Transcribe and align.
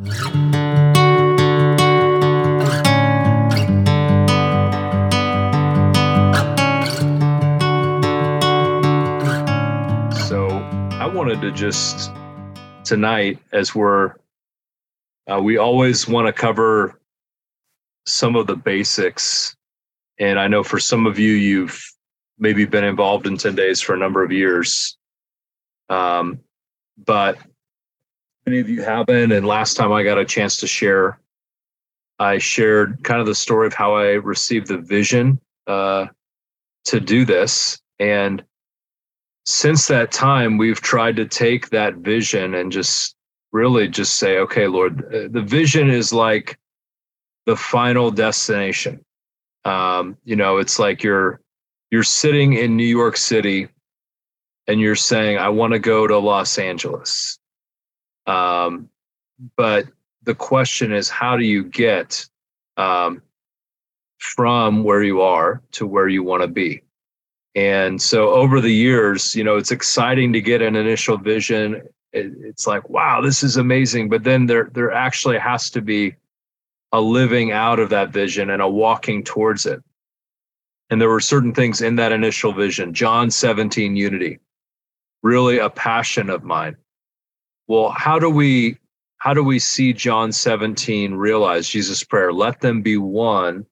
So 0.00 0.12
I 10.92 11.06
wanted 11.06 11.42
to 11.42 11.52
just 11.52 12.10
tonight, 12.82 13.40
as 13.52 13.74
we're, 13.74 14.14
uh, 15.30 15.38
we 15.42 15.58
always 15.58 16.08
want 16.08 16.26
to 16.28 16.32
cover 16.32 16.98
some 18.06 18.36
of 18.36 18.46
the 18.46 18.56
basics. 18.56 19.54
And 20.18 20.40
I 20.40 20.48
know 20.48 20.62
for 20.62 20.78
some 20.78 21.06
of 21.06 21.18
you, 21.18 21.32
you've 21.32 21.84
maybe 22.38 22.64
been 22.64 22.84
involved 22.84 23.26
in 23.26 23.36
10 23.36 23.54
days 23.54 23.82
for 23.82 23.94
a 23.94 23.98
number 23.98 24.24
of 24.24 24.32
years. 24.32 24.96
Um, 25.90 26.40
but 26.96 27.36
many 28.46 28.60
of 28.60 28.68
you 28.68 28.82
haven't. 28.82 29.32
And 29.32 29.46
last 29.46 29.74
time 29.74 29.92
I 29.92 30.02
got 30.02 30.18
a 30.18 30.24
chance 30.24 30.56
to 30.58 30.66
share, 30.66 31.18
I 32.18 32.38
shared 32.38 33.02
kind 33.02 33.20
of 33.20 33.26
the 33.26 33.34
story 33.34 33.66
of 33.66 33.74
how 33.74 33.94
I 33.94 34.12
received 34.12 34.68
the 34.68 34.78
vision 34.78 35.40
uh, 35.66 36.06
to 36.84 37.00
do 37.00 37.24
this. 37.24 37.80
And 37.98 38.44
since 39.46 39.86
that 39.86 40.12
time, 40.12 40.58
we've 40.58 40.80
tried 40.80 41.16
to 41.16 41.26
take 41.26 41.70
that 41.70 41.96
vision 41.96 42.54
and 42.54 42.70
just 42.70 43.14
really 43.52 43.88
just 43.88 44.16
say, 44.16 44.38
okay, 44.38 44.66
Lord, 44.66 45.04
uh, 45.12 45.28
the 45.30 45.42
vision 45.42 45.90
is 45.90 46.12
like 46.12 46.58
the 47.46 47.56
final 47.56 48.10
destination. 48.10 49.04
Um, 49.64 50.16
you 50.24 50.36
know, 50.36 50.58
it's 50.58 50.78
like 50.78 51.02
you're 51.02 51.40
you're 51.90 52.04
sitting 52.04 52.52
in 52.54 52.76
New 52.76 52.84
York 52.84 53.16
City 53.16 53.68
and 54.68 54.80
you're 54.80 54.94
saying, 54.94 55.38
I 55.38 55.48
want 55.48 55.72
to 55.72 55.80
go 55.80 56.06
to 56.06 56.16
Los 56.16 56.58
Angeles. 56.58 57.39
Um, 58.30 58.88
but 59.56 59.86
the 60.22 60.34
question 60.34 60.92
is, 60.92 61.08
how 61.08 61.36
do 61.36 61.44
you 61.44 61.64
get 61.64 62.26
um, 62.76 63.22
from 64.18 64.84
where 64.84 65.02
you 65.02 65.20
are 65.20 65.62
to 65.72 65.86
where 65.86 66.08
you 66.08 66.22
want 66.22 66.42
to 66.42 66.48
be? 66.48 66.82
And 67.56 68.00
so 68.00 68.30
over 68.30 68.60
the 68.60 68.72
years, 68.72 69.34
you 69.34 69.42
know, 69.42 69.56
it's 69.56 69.72
exciting 69.72 70.32
to 70.34 70.40
get 70.40 70.62
an 70.62 70.76
initial 70.76 71.16
vision. 71.16 71.82
It, 72.12 72.32
it's 72.42 72.66
like, 72.66 72.88
wow, 72.88 73.20
this 73.20 73.42
is 73.42 73.56
amazing. 73.56 74.08
But 74.08 74.22
then 74.22 74.46
there, 74.46 74.70
there 74.74 74.92
actually 74.92 75.38
has 75.38 75.68
to 75.70 75.82
be 75.82 76.14
a 76.92 77.00
living 77.00 77.50
out 77.50 77.80
of 77.80 77.90
that 77.90 78.10
vision 78.10 78.50
and 78.50 78.62
a 78.62 78.68
walking 78.68 79.24
towards 79.24 79.66
it. 79.66 79.82
And 80.90 81.00
there 81.00 81.08
were 81.08 81.20
certain 81.20 81.54
things 81.54 81.82
in 81.82 81.96
that 81.96 82.12
initial 82.12 82.52
vision, 82.52 82.94
John 82.94 83.30
17 83.30 83.96
unity, 83.96 84.38
really 85.22 85.58
a 85.58 85.70
passion 85.70 86.30
of 86.30 86.44
mine. 86.44 86.76
Well, 87.70 87.90
how 87.90 88.18
do 88.18 88.28
we 88.28 88.78
how 89.18 89.32
do 89.32 89.44
we 89.44 89.60
see 89.60 89.92
John 89.92 90.32
17 90.32 91.14
realize 91.14 91.68
Jesus' 91.68 92.02
prayer? 92.02 92.32
Let 92.32 92.60
them 92.60 92.82
be 92.82 92.96
one 92.96 93.64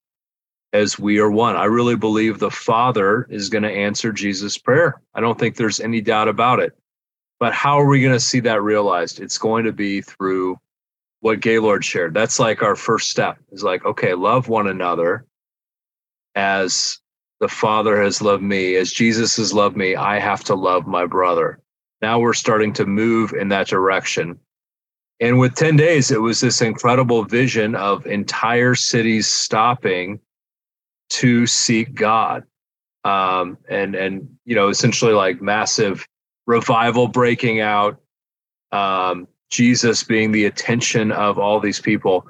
as 0.73 1.01
we 1.01 1.19
are 1.19 1.33
one. 1.33 1.57
I 1.57 1.65
really 1.65 1.97
believe 1.97 2.39
the 2.39 2.49
Father 2.49 3.27
is 3.29 3.49
going 3.49 3.65
to 3.65 3.73
answer 3.73 4.13
Jesus' 4.13 4.57
prayer. 4.57 5.03
I 5.17 5.21
don't 5.21 5.37
think 5.37 5.57
there's 5.57 5.81
any 5.81 6.01
doubt 6.01 6.29
about 6.29 6.61
it. 6.61 6.79
But 7.41 7.53
how 7.55 7.81
are 7.81 7.89
we 7.89 8.01
going 8.01 8.13
to 8.13 8.21
see 8.21 8.39
that 8.39 8.63
realized? 8.63 9.19
It's 9.19 9.37
going 9.37 9.65
to 9.65 9.73
be 9.73 10.01
through 10.01 10.61
what 11.19 11.41
Gaylord 11.41 11.85
shared. 11.85 12.15
That's 12.15 12.39
like 12.39 12.63
our 12.63 12.77
first 12.77 13.11
step 13.11 13.39
is 13.51 13.65
like, 13.65 13.85
okay, 13.85 14.15
love 14.15 14.49
one 14.49 14.69
another 14.69 15.27
as 16.37 17.01
the 17.41 17.49
Father 17.49 18.01
has 18.01 18.23
loved 18.23 18.45
me, 18.45 18.77
as 18.77 18.93
Jesus 18.93 19.39
has 19.39 19.53
loved 19.53 19.77
me, 19.77 19.97
I 19.97 20.21
have 20.21 20.45
to 20.45 20.55
love 20.55 20.87
my 20.87 21.05
brother. 21.05 21.59
Now 22.01 22.19
we're 22.19 22.35
starting 22.35 22.73
to 22.75 22.87
move 22.87 23.33
in 23.33 23.49
that 23.49 23.67
direction. 23.67 24.39
And 25.21 25.39
with 25.39 25.55
10 25.55 25.77
days, 25.77 26.11
it 26.11 26.21
was 26.21 26.41
this 26.41 26.63
incredible 26.63 27.25
vision 27.25 27.75
of 27.75 28.07
entire 28.07 28.75
cities 28.75 29.27
stopping 29.27 30.21
to 31.11 31.47
seek 31.47 31.95
God. 31.95 32.45
Um, 33.05 33.59
and 33.69 33.95
and 33.95 34.29
you 34.45 34.55
know, 34.55 34.69
essentially 34.69 35.13
like 35.13 35.41
massive 35.41 36.07
revival 36.47 37.08
breaking 37.08 37.61
out, 37.61 38.01
um, 38.73 39.27
Jesus 39.51 40.03
being 40.03 40.31
the 40.31 40.45
attention 40.45 41.11
of 41.13 41.39
all 41.39 41.58
these 41.58 41.81
people. 41.81 42.27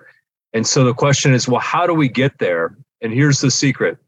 And 0.53 0.67
so 0.67 0.85
the 0.85 0.95
question 0.95 1.35
is, 1.35 1.49
well, 1.49 1.61
how 1.61 1.87
do 1.87 1.95
we 1.95 2.09
get 2.09 2.39
there? 2.39 2.77
And 3.01 3.13
here's 3.13 3.41
the 3.41 3.51
secret. 3.51 3.99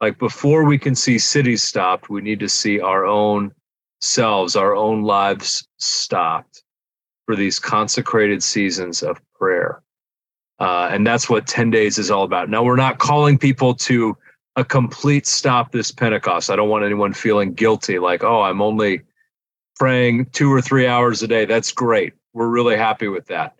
Like 0.00 0.18
before 0.18 0.64
we 0.64 0.78
can 0.78 0.94
see 0.94 1.18
cities 1.18 1.62
stopped, 1.62 2.08
we 2.08 2.20
need 2.20 2.40
to 2.40 2.48
see 2.48 2.80
our 2.80 3.04
own 3.04 3.52
selves, 4.02 4.56
our 4.56 4.74
own 4.74 5.02
lives 5.02 5.66
stopped 5.78 6.62
for 7.26 7.36
these 7.36 7.58
consecrated 7.58 8.42
seasons 8.42 9.02
of 9.02 9.20
prayer. 9.34 9.82
Uh, 10.58 10.88
and 10.92 11.06
that's 11.06 11.28
what 11.28 11.46
10 11.46 11.70
days 11.70 11.98
is 11.98 12.10
all 12.10 12.24
about. 12.24 12.48
Now, 12.48 12.62
we're 12.62 12.76
not 12.76 12.98
calling 12.98 13.38
people 13.38 13.74
to 13.74 14.16
a 14.56 14.64
complete 14.64 15.26
stop 15.26 15.72
this 15.72 15.90
Pentecost. 15.90 16.50
I 16.50 16.56
don't 16.56 16.68
want 16.68 16.84
anyone 16.84 17.12
feeling 17.12 17.54
guilty, 17.54 17.98
like, 17.98 18.22
oh, 18.22 18.42
I'm 18.42 18.60
only 18.60 19.00
praying 19.76 20.26
two 20.26 20.52
or 20.52 20.60
three 20.60 20.86
hours 20.86 21.22
a 21.22 21.28
day. 21.28 21.46
That's 21.46 21.72
great. 21.72 22.12
We're 22.34 22.48
really 22.48 22.76
happy 22.76 23.08
with 23.08 23.26
that. 23.26 23.56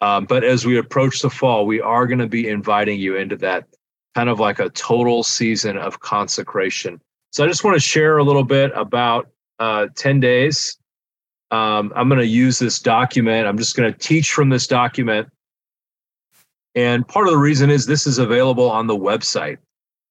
Um, 0.00 0.24
but 0.24 0.44
as 0.44 0.64
we 0.64 0.78
approach 0.78 1.20
the 1.20 1.30
fall, 1.30 1.66
we 1.66 1.80
are 1.80 2.06
going 2.06 2.20
to 2.20 2.26
be 2.26 2.48
inviting 2.48 2.98
you 2.98 3.16
into 3.16 3.36
that 3.36 3.66
kind 4.14 4.28
of 4.28 4.40
like 4.40 4.58
a 4.58 4.70
total 4.70 5.22
season 5.22 5.76
of 5.76 6.00
consecration. 6.00 7.00
So 7.32 7.44
I 7.44 7.48
just 7.48 7.64
want 7.64 7.76
to 7.76 7.80
share 7.80 8.18
a 8.18 8.24
little 8.24 8.44
bit 8.44 8.72
about 8.74 9.28
uh, 9.60 9.86
10 9.94 10.18
days. 10.18 10.76
Um, 11.52 11.92
I'm 11.94 12.08
going 12.08 12.20
to 12.20 12.26
use 12.26 12.58
this 12.58 12.78
document. 12.78 13.46
I'm 13.46 13.58
just 13.58 13.76
going 13.76 13.92
to 13.92 13.98
teach 13.98 14.32
from 14.32 14.48
this 14.48 14.66
document. 14.66 15.28
And 16.74 17.06
part 17.06 17.26
of 17.26 17.32
the 17.32 17.38
reason 17.38 17.70
is 17.70 17.86
this 17.86 18.06
is 18.06 18.18
available 18.18 18.70
on 18.70 18.86
the 18.86 18.96
website. 18.96 19.58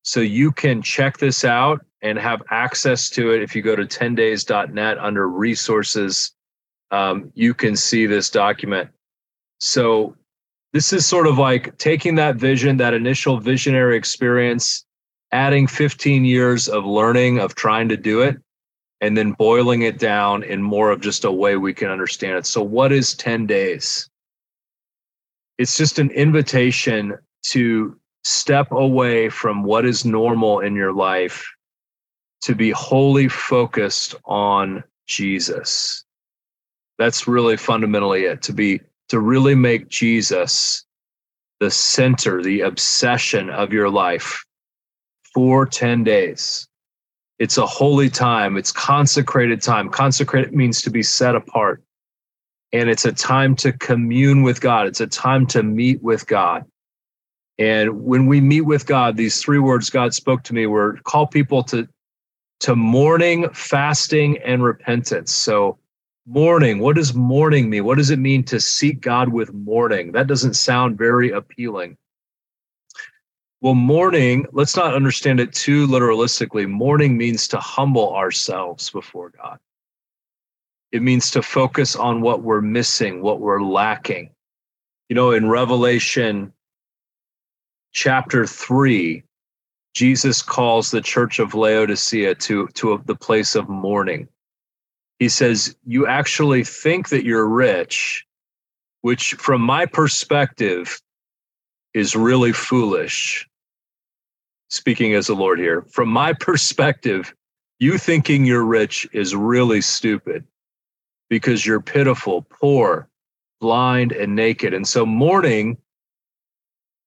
So 0.03 0.19
you 0.19 0.51
can 0.51 0.81
check 0.81 1.17
this 1.17 1.43
out 1.43 1.85
and 2.01 2.17
have 2.17 2.41
access 2.49 3.09
to 3.11 3.33
it 3.33 3.41
if 3.41 3.55
you 3.55 3.61
go 3.61 3.75
to 3.75 3.85
10days.net 3.85 4.97
under 4.97 5.27
resources. 5.29 6.31
Um, 6.91 7.31
you 7.35 7.53
can 7.53 7.75
see 7.75 8.05
this 8.05 8.29
document. 8.29 8.89
So 9.59 10.15
this 10.73 10.93
is 10.93 11.05
sort 11.05 11.27
of 11.27 11.37
like 11.37 11.77
taking 11.77 12.15
that 12.15 12.35
vision, 12.35 12.77
that 12.77 12.93
initial 12.93 13.39
visionary 13.39 13.97
experience, 13.97 14.85
adding 15.31 15.67
15 15.67 16.25
years 16.25 16.67
of 16.67 16.85
learning, 16.85 17.39
of 17.39 17.55
trying 17.55 17.89
to 17.89 17.97
do 17.97 18.21
it, 18.21 18.37
and 19.01 19.17
then 19.17 19.31
boiling 19.31 19.83
it 19.83 19.97
down 19.97 20.43
in 20.43 20.61
more 20.61 20.91
of 20.91 21.01
just 21.01 21.25
a 21.25 21.31
way 21.31 21.55
we 21.55 21.73
can 21.73 21.89
understand 21.89 22.37
it. 22.37 22.45
So, 22.45 22.61
what 22.61 22.91
is 22.91 23.13
10 23.15 23.45
days? 23.45 24.09
It's 25.57 25.77
just 25.77 25.99
an 25.99 26.11
invitation 26.11 27.17
to 27.47 27.97
step 28.23 28.71
away 28.71 29.29
from 29.29 29.63
what 29.63 29.85
is 29.85 30.05
normal 30.05 30.59
in 30.59 30.75
your 30.75 30.93
life 30.93 31.47
to 32.41 32.55
be 32.55 32.71
wholly 32.71 33.27
focused 33.27 34.15
on 34.25 34.83
Jesus. 35.07 36.05
That's 36.97 37.27
really 37.27 37.57
fundamentally 37.57 38.25
it 38.25 38.41
to 38.43 38.53
be 38.53 38.81
to 39.09 39.19
really 39.19 39.55
make 39.55 39.89
Jesus 39.89 40.85
the 41.59 41.71
center, 41.71 42.41
the 42.41 42.61
obsession 42.61 43.49
of 43.49 43.73
your 43.73 43.89
life 43.89 44.45
for 45.33 45.65
10 45.65 46.03
days. 46.03 46.68
It's 47.39 47.57
a 47.57 47.65
holy 47.65 48.09
time, 48.09 48.57
it's 48.57 48.71
consecrated 48.71 49.61
time. 49.61 49.89
Consecrated 49.89 50.53
means 50.53 50.81
to 50.81 50.89
be 50.89 51.01
set 51.01 51.35
apart. 51.35 51.81
And 52.73 52.89
it's 52.89 53.05
a 53.05 53.11
time 53.11 53.55
to 53.57 53.71
commune 53.71 54.43
with 54.43 54.61
God, 54.61 54.87
it's 54.87 55.01
a 55.01 55.07
time 55.07 55.47
to 55.47 55.63
meet 55.63 56.03
with 56.03 56.27
God. 56.27 56.65
And 57.57 58.03
when 58.03 58.25
we 58.25 58.39
meet 58.39 58.61
with 58.61 58.85
God, 58.85 59.17
these 59.17 59.41
three 59.41 59.59
words 59.59 59.89
God 59.89 60.13
spoke 60.13 60.43
to 60.43 60.53
me 60.53 60.65
were 60.65 60.97
call 61.03 61.27
people 61.27 61.63
to 61.63 61.87
to 62.61 62.75
mourning, 62.75 63.49
fasting, 63.51 64.37
and 64.39 64.63
repentance. 64.63 65.33
So 65.33 65.77
mourning, 66.25 66.79
what 66.79 66.95
does 66.95 67.13
mourning 67.13 67.69
mean? 67.69 67.85
What 67.85 67.97
does 67.97 68.09
it 68.09 68.19
mean 68.19 68.43
to 68.45 68.59
seek 68.59 69.01
God 69.01 69.29
with 69.29 69.53
mourning? 69.53 70.11
That 70.11 70.27
doesn't 70.27 70.55
sound 70.55 70.97
very 70.97 71.31
appealing. 71.31 71.97
Well, 73.61 73.75
mourning, 73.75 74.45
let's 74.53 74.77
not 74.77 74.93
understand 74.93 75.41
it 75.41 75.51
too 75.51 75.85
literalistically. 75.87 76.67
Mourning 76.67 77.17
means 77.17 77.47
to 77.49 77.57
humble 77.57 78.15
ourselves 78.15 78.89
before 78.89 79.31
God. 79.31 79.59
It 80.91 81.01
means 81.01 81.29
to 81.31 81.41
focus 81.41 81.95
on 81.95 82.21
what 82.21 82.41
we're 82.41 82.61
missing, 82.61 83.21
what 83.21 83.41
we're 83.41 83.61
lacking. 83.61 84.29
You 85.09 85.15
know, 85.15 85.31
in 85.31 85.49
Revelation 85.49 86.53
chapter 87.91 88.45
3, 88.45 89.23
Jesus 89.93 90.41
calls 90.41 90.89
the 90.89 91.01
church 91.01 91.39
of 91.39 91.53
Laodicea 91.53 92.35
to, 92.35 92.67
to 92.75 92.93
a, 92.93 93.03
the 93.03 93.15
place 93.15 93.55
of 93.55 93.67
mourning. 93.67 94.29
He 95.19 95.27
says, 95.27 95.75
You 95.85 96.07
actually 96.07 96.63
think 96.63 97.09
that 97.09 97.25
you're 97.25 97.47
rich, 97.47 98.25
which, 99.01 99.33
from 99.33 99.61
my 99.61 99.85
perspective, 99.85 101.01
is 101.93 102.15
really 102.15 102.53
foolish. 102.53 103.48
Speaking 104.69 105.13
as 105.15 105.27
the 105.27 105.35
Lord 105.35 105.59
here, 105.59 105.83
from 105.89 106.09
my 106.09 106.33
perspective, 106.33 107.33
you 107.79 107.97
thinking 107.97 108.45
you're 108.45 108.65
rich 108.65 109.07
is 109.13 109.35
really 109.35 109.81
stupid 109.81 110.45
because 111.29 111.65
you're 111.65 111.81
pitiful, 111.81 112.43
poor, 112.49 113.09
blind, 113.59 114.11
and 114.11 114.35
naked. 114.35 114.73
And 114.73 114.87
so 114.87 115.05
mourning 115.05 115.77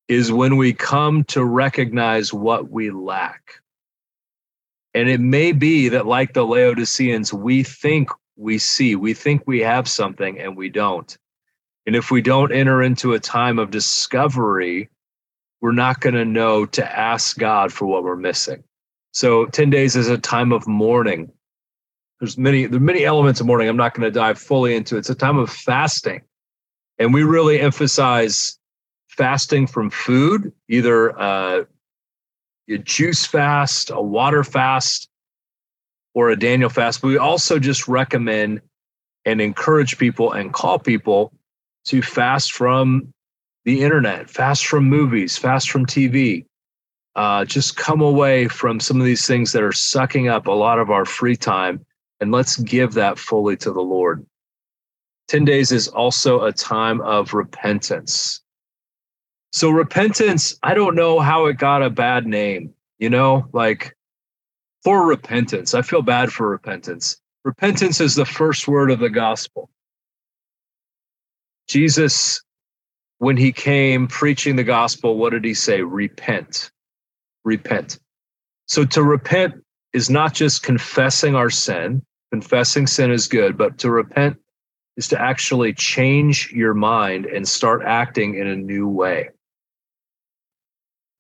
is 0.08 0.32
when 0.32 0.56
we 0.56 0.72
come 0.72 1.24
to 1.24 1.44
recognize 1.44 2.32
what 2.32 2.70
we 2.70 2.90
lack. 2.90 3.60
And 4.94 5.08
it 5.08 5.20
may 5.20 5.52
be 5.52 5.88
that, 5.90 6.06
like 6.06 6.34
the 6.34 6.44
Laodiceans, 6.44 7.32
we 7.32 7.62
think 7.62 8.10
we 8.36 8.58
see, 8.58 8.96
we 8.96 9.14
think 9.14 9.42
we 9.46 9.60
have 9.60 9.88
something 9.88 10.38
and 10.38 10.56
we 10.56 10.68
don't. 10.68 11.16
And 11.86 11.96
if 11.96 12.10
we 12.10 12.22
don't 12.22 12.52
enter 12.52 12.82
into 12.82 13.14
a 13.14 13.20
time 13.20 13.58
of 13.58 13.70
discovery, 13.70 14.90
we're 15.62 15.72
not 15.72 16.00
going 16.00 16.16
to 16.16 16.24
know 16.24 16.66
to 16.66 16.98
ask 16.98 17.38
God 17.38 17.72
for 17.72 17.86
what 17.86 18.02
we're 18.02 18.16
missing. 18.16 18.62
So 19.12 19.46
10 19.46 19.70
days 19.70 19.94
is 19.96 20.08
a 20.08 20.18
time 20.18 20.52
of 20.52 20.66
mourning. 20.66 21.30
There's 22.20 22.36
many 22.36 22.66
there 22.66 22.78
are 22.78 22.82
many 22.82 23.04
elements 23.04 23.40
of 23.40 23.46
mourning. 23.46 23.68
I'm 23.68 23.76
not 23.76 23.94
going 23.94 24.04
to 24.04 24.10
dive 24.10 24.38
fully 24.38 24.74
into 24.74 24.96
it. 24.96 25.00
It's 25.00 25.10
a 25.10 25.14
time 25.14 25.38
of 25.38 25.50
fasting. 25.50 26.22
And 26.98 27.14
we 27.14 27.22
really 27.22 27.60
emphasize 27.60 28.58
fasting 29.08 29.66
from 29.66 29.90
food, 29.90 30.52
either 30.68 31.18
uh, 31.18 31.64
a 32.68 32.78
juice 32.78 33.24
fast, 33.24 33.90
a 33.90 34.00
water 34.00 34.44
fast, 34.44 35.08
or 36.14 36.30
a 36.30 36.38
Daniel 36.38 36.70
fast. 36.70 37.02
But 37.02 37.08
we 37.08 37.18
also 37.18 37.58
just 37.58 37.88
recommend 37.88 38.60
and 39.24 39.40
encourage 39.40 39.98
people 39.98 40.32
and 40.32 40.52
call 40.52 40.78
people 40.78 41.32
to 41.86 42.02
fast 42.02 42.52
from 42.52 43.12
the 43.64 43.82
internet, 43.82 44.28
fast 44.28 44.66
from 44.66 44.84
movies, 44.84 45.36
fast 45.36 45.70
from 45.70 45.86
TV. 45.86 46.46
Uh, 47.14 47.44
just 47.44 47.76
come 47.76 48.00
away 48.00 48.48
from 48.48 48.80
some 48.80 48.98
of 48.98 49.04
these 49.04 49.26
things 49.26 49.52
that 49.52 49.62
are 49.62 49.72
sucking 49.72 50.28
up 50.28 50.46
a 50.46 50.52
lot 50.52 50.78
of 50.78 50.90
our 50.90 51.04
free 51.04 51.36
time 51.36 51.84
and 52.22 52.30
let's 52.30 52.56
give 52.56 52.94
that 52.94 53.18
fully 53.18 53.56
to 53.56 53.72
the 53.72 53.80
Lord. 53.80 54.24
10 55.26 55.44
days 55.44 55.72
is 55.72 55.88
also 55.88 56.44
a 56.44 56.52
time 56.52 57.00
of 57.00 57.34
repentance. 57.34 58.42
So, 59.52 59.70
repentance, 59.70 60.56
I 60.62 60.74
don't 60.74 60.94
know 60.94 61.18
how 61.18 61.46
it 61.46 61.58
got 61.58 61.82
a 61.82 61.90
bad 61.90 62.26
name, 62.26 62.72
you 62.98 63.10
know, 63.10 63.48
like 63.52 63.94
for 64.84 65.04
repentance. 65.04 65.74
I 65.74 65.82
feel 65.82 66.00
bad 66.00 66.32
for 66.32 66.48
repentance. 66.48 67.20
Repentance 67.44 68.00
is 68.00 68.14
the 68.14 68.24
first 68.24 68.68
word 68.68 68.92
of 68.92 69.00
the 69.00 69.10
gospel. 69.10 69.68
Jesus, 71.66 72.40
when 73.22 73.36
he 73.36 73.52
came 73.52 74.08
preaching 74.08 74.56
the 74.56 74.64
gospel, 74.64 75.16
what 75.16 75.30
did 75.30 75.44
he 75.44 75.54
say? 75.54 75.80
Repent. 75.80 76.72
Repent. 77.44 78.00
So, 78.66 78.84
to 78.84 79.04
repent 79.04 79.54
is 79.92 80.10
not 80.10 80.34
just 80.34 80.64
confessing 80.64 81.36
our 81.36 81.48
sin, 81.48 82.02
confessing 82.32 82.88
sin 82.88 83.12
is 83.12 83.28
good, 83.28 83.56
but 83.56 83.78
to 83.78 83.92
repent 83.92 84.38
is 84.96 85.06
to 85.06 85.20
actually 85.20 85.72
change 85.72 86.50
your 86.50 86.74
mind 86.74 87.26
and 87.26 87.46
start 87.46 87.82
acting 87.86 88.34
in 88.38 88.48
a 88.48 88.56
new 88.56 88.88
way. 88.88 89.28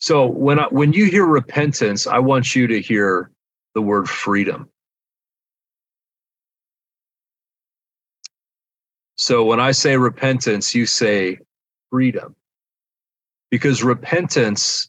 So 0.00 0.26
when 0.26 0.58
I, 0.58 0.66
when 0.70 0.92
you 0.92 1.04
hear 1.04 1.24
repentance, 1.24 2.08
I 2.08 2.18
want 2.18 2.56
you 2.56 2.66
to 2.66 2.80
hear 2.80 3.30
the 3.74 3.80
word 3.80 4.08
freedom. 4.08 4.68
So 9.16 9.44
when 9.44 9.60
I 9.60 9.70
say 9.70 9.96
repentance, 9.96 10.74
you 10.74 10.84
say 10.84 11.38
freedom. 11.92 12.34
Because 13.50 13.84
repentance 13.84 14.88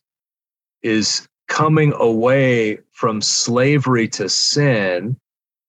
is 0.83 1.27
coming 1.50 1.91
away 1.97 2.79
from 2.91 3.21
slavery 3.21 4.07
to 4.07 4.29
sin. 4.29 5.17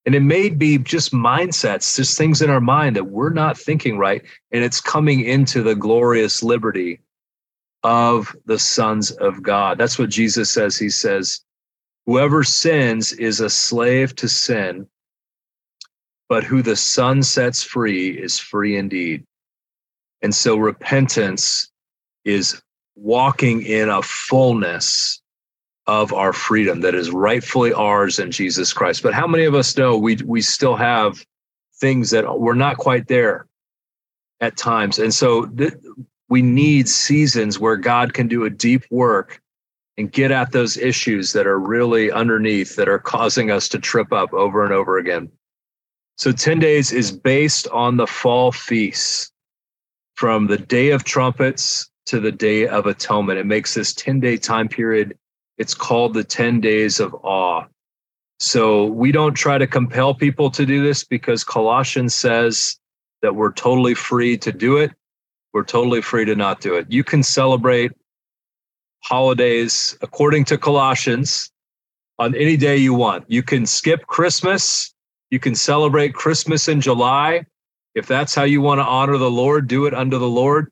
And 0.07 0.15
it 0.15 0.21
may 0.21 0.49
be 0.49 0.79
just 0.79 1.13
mindsets, 1.13 1.97
just 1.97 2.17
things 2.17 2.41
in 2.41 2.51
our 2.51 2.61
mind 2.61 2.95
that 2.95 3.09
we're 3.11 3.31
not 3.31 3.59
thinking 3.59 3.99
right. 3.99 4.23
And 4.53 4.63
it's 4.63 4.81
coming 4.81 5.23
into 5.23 5.63
the 5.65 5.75
glorious 5.75 6.41
liberty 6.41 7.01
of 7.83 8.37
the 8.47 8.61
sons 8.61 9.11
of 9.11 9.43
God. 9.43 9.77
That's 9.77 9.99
what 9.99 10.11
Jesus 10.11 10.53
says. 10.53 10.79
He 10.79 10.89
says, 10.89 11.41
Whoever 12.07 12.45
sins 12.45 13.13
is 13.13 13.41
a 13.41 13.51
slave 13.51 14.15
to 14.17 14.29
sin, 14.29 14.87
but 16.29 16.45
who 16.45 16.63
the 16.63 16.77
Son 16.77 17.23
sets 17.23 17.63
free 17.65 18.11
is 18.11 18.39
free 18.39 18.77
indeed. 18.77 19.25
And 20.25 20.35
so 20.35 20.57
repentance 20.57 21.71
is 22.25 22.63
walking 22.97 23.61
in 23.61 23.91
a 23.91 24.01
fullness 24.01 25.21
of 25.87 26.15
our 26.15 26.33
freedom 26.33 26.81
that 26.81 26.95
is 26.95 27.11
rightfully 27.11 27.75
ours 27.75 28.19
in 28.19 28.31
Jesus 28.31 28.73
Christ. 28.73 29.03
But 29.03 29.13
how 29.13 29.27
many 29.27 29.45
of 29.45 29.55
us 29.55 29.77
know 29.77 29.99
we 29.99 30.17
we 30.25 30.41
still 30.41 30.77
have 30.77 31.23
things 31.75 32.09
that 32.11 32.41
we're 32.41 32.55
not 32.55 32.79
quite 32.79 33.07
there 33.07 33.47
at 34.41 34.57
times? 34.57 34.99
And 34.99 35.13
so 35.13 35.45
th- 35.45 35.75
we 36.31 36.41
need 36.41 36.89
seasons 36.89 37.59
where 37.59 37.77
God 37.77 38.15
can 38.15 38.27
do 38.27 38.47
a 38.47 38.51
deep 38.51 38.85
work 38.91 39.43
and 39.99 40.11
get 40.11 40.31
at 40.31 40.53
those 40.53 40.79
issues 40.79 41.35
that 41.35 41.47
are 41.47 41.61
really 41.61 42.11
underneath 42.11 42.77
that 42.77 42.89
are 42.89 42.99
causing 42.99 43.51
us 43.51 43.69
to 43.69 43.79
trip 43.79 44.11
up 44.11 44.33
over 44.33 44.65
and 44.65 44.73
over 44.73 44.97
again. 44.97 45.31
So 46.17 46.33
10 46.33 46.61
days 46.61 46.93
is 46.93 47.13
based 47.13 47.69
on 47.69 47.99
the 47.99 48.07
fall 48.07 48.53
feasts 48.53 49.31
from 50.15 50.47
the 50.47 50.59
day 50.59 50.91
of 50.91 51.05
trumpets 51.05 51.91
to 52.07 52.21
the 52.21 52.33
day 52.33 52.67
of 52.67 52.87
atonement. 52.87 53.39
It 53.39 53.47
makes 53.47 53.75
this 53.75 53.95
10 53.95 54.21
day 54.21 54.37
time 54.37 54.69
period. 54.69 55.17
It's 55.59 55.75
called 55.75 56.15
the 56.15 56.25
10 56.25 56.61
days 56.61 57.01
of 57.01 57.15
awe. 57.23 57.65
So 58.41 58.87
we 58.87 59.13
don't 59.13 59.35
try 59.35 59.59
to 59.59 59.67
compel 59.67 60.15
people 60.15 60.51
to 60.51 60.67
do 60.67 60.83
this 60.83 61.05
because 61.05 61.45
Colossians 61.45 62.15
says 62.15 62.77
that 63.23 63.35
we're 63.35 63.53
totally 63.53 63.95
free 63.95 64.37
to 64.39 64.53
do 64.53 64.77
it. 64.77 64.93
We're 65.53 65.65
totally 65.65 66.03
free 66.03 66.25
to 66.25 66.35
not 66.35 66.61
do 66.61 66.75
it. 66.75 66.91
You 66.91 67.05
can 67.05 67.23
celebrate 67.23 67.93
holidays 69.05 69.97
according 70.03 70.45
to 70.47 70.59
Colossians 70.59 71.51
on 72.19 72.35
any 72.35 72.57
day 72.57 72.77
you 72.77 72.93
want. 72.95 73.25
You 73.29 73.43
can 73.43 73.67
skip 73.67 74.07
Christmas. 74.07 74.93
You 75.31 75.39
can 75.39 75.55
celebrate 75.55 76.15
Christmas 76.15 76.69
in 76.69 76.81
July. 76.81 77.45
If 77.95 78.07
that's 78.07 78.35
how 78.35 78.45
you 78.45 78.61
want 78.61 78.81
to 78.81 78.85
honor 78.85 79.19
the 79.19 79.31
Lord, 79.31 79.69
do 79.69 79.87
it 79.87 79.95
under 79.95 80.19
the 80.19 80.29
Lord. 80.29 80.71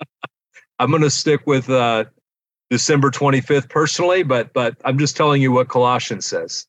I'm 0.78 0.90
going 0.90 1.02
to 1.02 1.10
stick 1.10 1.46
with 1.46 1.68
uh, 1.70 2.06
December 2.70 3.10
25th 3.10 3.68
personally, 3.68 4.22
but 4.22 4.52
but 4.52 4.76
I'm 4.84 4.98
just 4.98 5.16
telling 5.16 5.42
you 5.42 5.52
what 5.52 5.68
Colossians 5.68 6.26
says. 6.26 6.66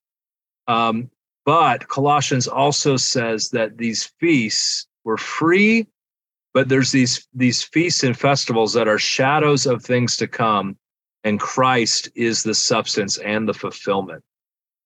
Um, 0.67 1.09
but 1.45 1.87
Colossians 1.87 2.47
also 2.47 2.97
says 2.97 3.49
that 3.49 3.77
these 3.77 4.03
feasts 4.19 4.87
were 5.03 5.17
free 5.17 5.87
but 6.53 6.69
there's 6.69 6.91
these 6.91 7.27
these 7.33 7.63
feasts 7.63 8.03
and 8.03 8.17
festivals 8.17 8.73
that 8.73 8.87
are 8.87 8.99
shadows 8.99 9.65
of 9.65 9.83
things 9.83 10.17
to 10.17 10.27
come 10.27 10.77
and 11.23 11.39
christ 11.39 12.09
is 12.15 12.43
the 12.43 12.55
substance 12.55 13.17
and 13.19 13.47
the 13.47 13.53
fulfillment 13.53 14.23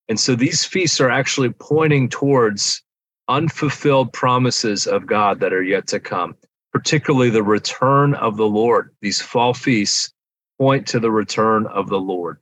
and 0.07 0.19
so 0.19 0.35
these 0.35 0.65
feasts 0.65 1.01
are 1.01 1.09
actually 1.09 1.49
pointing 1.49 2.07
towards 2.07 2.83
unfulfilled 3.27 4.11
promises 4.13 4.87
of 4.87 5.05
god 5.05 5.39
that 5.39 5.53
are 5.53 5.63
yet 5.63 5.87
to 5.87 5.99
come 5.99 6.35
particularly 6.73 7.29
the 7.29 7.43
return 7.43 8.13
of 8.15 8.37
the 8.37 8.47
lord 8.47 8.93
these 9.01 9.21
fall 9.21 9.53
feasts 9.53 10.11
point 10.59 10.87
to 10.87 10.99
the 10.99 11.11
return 11.11 11.65
of 11.67 11.89
the 11.89 11.99
lord 11.99 12.37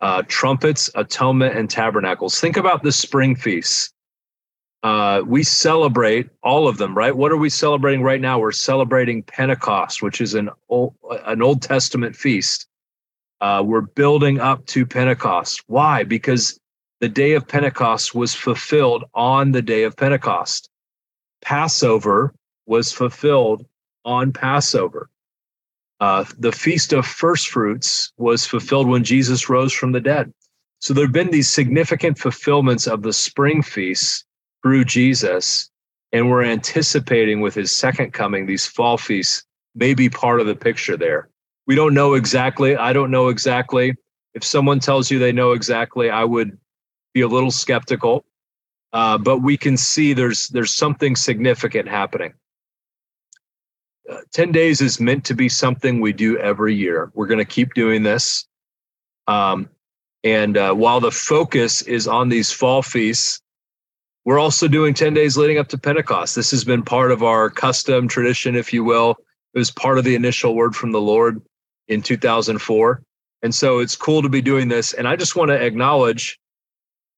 uh, 0.00 0.22
trumpets 0.28 0.90
atonement 0.94 1.56
and 1.56 1.70
tabernacles 1.70 2.40
think 2.40 2.56
about 2.56 2.82
the 2.82 2.92
spring 2.92 3.34
feasts 3.34 3.92
uh, 4.86 5.20
we 5.26 5.42
celebrate 5.42 6.28
all 6.44 6.68
of 6.68 6.78
them, 6.78 6.96
right? 6.96 7.16
What 7.16 7.32
are 7.32 7.36
we 7.36 7.50
celebrating 7.50 8.02
right 8.02 8.20
now? 8.20 8.38
We're 8.38 8.52
celebrating 8.52 9.22
Pentecost, 9.24 10.00
which 10.00 10.20
is 10.20 10.34
an 10.34 10.48
Old, 10.68 10.94
an 11.24 11.42
Old 11.42 11.60
Testament 11.60 12.14
feast. 12.14 12.68
Uh, 13.40 13.64
we're 13.66 13.80
building 13.80 14.38
up 14.38 14.64
to 14.66 14.86
Pentecost. 14.86 15.64
Why? 15.66 16.04
Because 16.04 16.60
the 17.00 17.08
day 17.08 17.32
of 17.32 17.46
Pentecost 17.46 18.14
was 18.14 18.34
fulfilled 18.34 19.04
on 19.14 19.52
the 19.52 19.62
day 19.62 19.84
of 19.84 19.96
Pentecost. 19.96 20.70
Passover 21.42 22.34
was 22.66 22.92
fulfilled 22.92 23.66
on 24.04 24.32
Passover. 24.32 25.10
Uh, 26.00 26.24
the 26.38 26.52
feast 26.52 26.92
of 26.92 27.06
first 27.06 27.48
fruits 27.48 28.12
was 28.18 28.46
fulfilled 28.46 28.88
when 28.88 29.04
Jesus 29.04 29.48
rose 29.48 29.72
from 29.72 29.92
the 29.92 30.00
dead. 30.00 30.32
So 30.78 30.92
there 30.92 31.04
have 31.04 31.12
been 31.12 31.30
these 31.30 31.50
significant 31.50 32.18
fulfillments 32.18 32.86
of 32.86 33.02
the 33.02 33.12
spring 33.12 33.62
feasts 33.62 34.24
through 34.62 34.84
Jesus, 34.84 35.70
and 36.12 36.30
we're 36.30 36.44
anticipating 36.44 37.40
with 37.40 37.54
his 37.54 37.72
second 37.72 38.12
coming, 38.12 38.46
these 38.46 38.66
fall 38.66 38.98
feasts 38.98 39.44
may 39.74 39.94
be 39.94 40.08
part 40.08 40.40
of 40.40 40.46
the 40.46 40.56
picture 40.56 40.96
there. 40.96 41.28
We 41.66 41.74
don't 41.74 41.94
know 41.94 42.14
exactly. 42.14 42.76
I 42.76 42.92
don't 42.92 43.10
know 43.10 43.28
exactly. 43.28 43.94
If 44.34 44.44
someone 44.44 44.80
tells 44.80 45.10
you 45.10 45.18
they 45.18 45.32
know 45.32 45.52
exactly, 45.52 46.10
I 46.10 46.24
would 46.24 46.58
be 47.16 47.22
a 47.22 47.26
little 47.26 47.50
skeptical. 47.50 48.26
Uh, 48.92 49.16
but 49.16 49.38
we 49.38 49.56
can 49.56 49.74
see 49.74 50.12
there's 50.12 50.48
there's 50.48 50.74
something 50.74 51.16
significant 51.16 51.88
happening. 51.88 52.34
Uh, 54.10 54.18
10 54.34 54.52
days 54.52 54.82
is 54.82 55.00
meant 55.00 55.24
to 55.24 55.34
be 55.34 55.48
something 55.48 56.00
we 56.00 56.12
do 56.12 56.38
every 56.38 56.74
year. 56.74 57.10
We're 57.14 57.26
going 57.26 57.38
to 57.46 57.52
keep 57.56 57.72
doing 57.72 58.02
this. 58.02 58.46
Um, 59.26 59.68
and 60.24 60.58
uh, 60.58 60.74
while 60.74 61.00
the 61.00 61.10
focus 61.10 61.82
is 61.82 62.06
on 62.06 62.28
these 62.28 62.52
fall 62.52 62.82
feasts, 62.82 63.40
we're 64.26 64.38
also 64.38 64.68
doing 64.68 64.92
10 64.92 65.14
days 65.14 65.36
leading 65.36 65.58
up 65.58 65.68
to 65.68 65.78
Pentecost. 65.78 66.36
This 66.36 66.50
has 66.50 66.64
been 66.64 66.82
part 66.82 67.10
of 67.12 67.22
our 67.22 67.48
custom 67.48 68.08
tradition, 68.08 68.54
if 68.54 68.72
you 68.72 68.84
will. 68.84 69.16
It 69.54 69.58
was 69.58 69.70
part 69.70 69.98
of 69.98 70.04
the 70.04 70.14
initial 70.14 70.54
word 70.54 70.76
from 70.76 70.92
the 70.92 71.00
Lord 71.00 71.40
in 71.88 72.02
2004. 72.02 73.02
And 73.42 73.54
so 73.54 73.78
it's 73.78 73.96
cool 73.96 74.22
to 74.22 74.28
be 74.28 74.42
doing 74.42 74.68
this. 74.68 74.92
And 74.92 75.08
I 75.08 75.16
just 75.16 75.34
want 75.34 75.48
to 75.48 75.60
acknowledge 75.60 76.38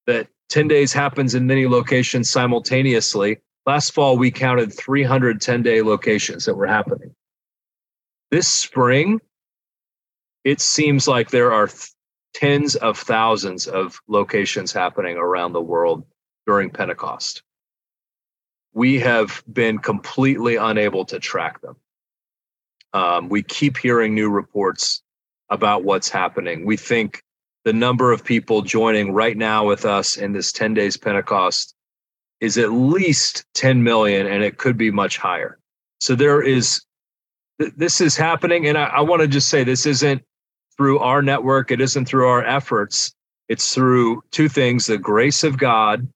that 0.09 0.27
10 0.49 0.69
days 0.69 0.93
happens 0.93 1.35
in 1.35 1.47
many 1.47 1.69
locations 1.69 2.31
simultaneously. 2.31 3.39
Last 3.67 3.93
fall, 3.93 4.17
we 4.17 4.31
counted 4.31 4.73
310 4.73 5.63
day 5.63 5.83
locations 5.83 6.47
that 6.47 6.55
were 6.55 6.67
happening. 6.67 7.15
This 8.31 8.49
spring, 8.49 9.21
it 10.45 10.63
seems 10.63 11.07
like 11.07 11.31
there 11.31 11.53
are 11.53 11.69
tens 12.33 12.75
of 12.75 12.99
thousands 12.99 13.67
of 13.67 14.01
locations 14.09 14.73
happening 14.73 15.19
around 15.19 15.53
the 15.53 15.61
world 15.61 16.07
during 16.47 16.71
Pentecost. 16.71 17.43
We 18.73 19.01
have 19.01 19.43
been 19.51 19.79
completely 19.79 20.57
unable 20.57 21.05
to 21.07 21.21
track 21.21 21.61
them. 21.61 21.77
Um, 22.95 23.29
we 23.29 23.43
keep 23.43 23.77
hearing 23.77 24.15
new 24.15 24.31
reports 24.31 25.03
about 25.51 25.85
what's 25.85 26.09
happening. 26.09 26.65
We 26.65 26.79
think 26.79 27.23
the 27.69 27.73
number 27.75 28.13
of 28.13 28.25
people 28.25 28.63
joining 28.63 29.13
right 29.13 29.37
now 29.37 29.63
with 29.63 29.85
us 29.85 30.17
in 30.17 30.33
this 30.33 30.53
10 30.53 30.73
days 30.73 30.97
Pentecost 30.97 31.75
is 32.41 32.57
at 32.57 32.73
least 32.73 33.45
10 33.53 33.83
million, 33.83 34.27
and 34.27 34.43
it 34.43 34.57
could 34.57 34.79
be 34.79 34.91
much 34.91 35.19
higher. 35.19 35.59
So 36.01 36.15
there 36.15 36.41
is, 36.41 36.81
this 37.59 38.01
is 38.01 38.17
happening. 38.17 38.69
And 38.69 38.79
I, 38.79 38.85
I 38.85 39.01
want 39.03 39.21
to 39.21 39.29
just 39.29 39.51
say 39.51 39.65
this 39.65 39.85
isn't 39.85 40.23
through 40.79 41.01
our 41.01 41.21
network, 41.21 41.71
it 41.71 41.83
isn't 41.83 42.07
through 42.07 42.27
our 42.27 42.43
efforts. 42.43 43.13
It's 43.51 43.75
through 43.75 44.23
two 44.31 44.49
things 44.49 44.87
the 44.87 44.97
grace 44.97 45.45
of 45.45 45.59
God 45.59 46.09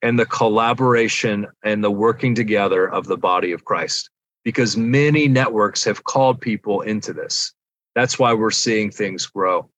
and 0.00 0.18
the 0.18 0.24
collaboration 0.24 1.46
and 1.64 1.84
the 1.84 1.90
working 1.90 2.34
together 2.34 2.88
of 2.88 3.08
the 3.08 3.18
body 3.18 3.52
of 3.52 3.66
Christ. 3.66 4.08
Because 4.42 4.74
many 4.74 5.28
networks 5.28 5.84
have 5.84 6.04
called 6.04 6.40
people 6.40 6.80
into 6.80 7.12
this. 7.12 7.52
That's 7.94 8.18
why 8.18 8.32
we're 8.32 8.50
seeing 8.50 8.90
things 8.90 9.26
grow. 9.26 9.68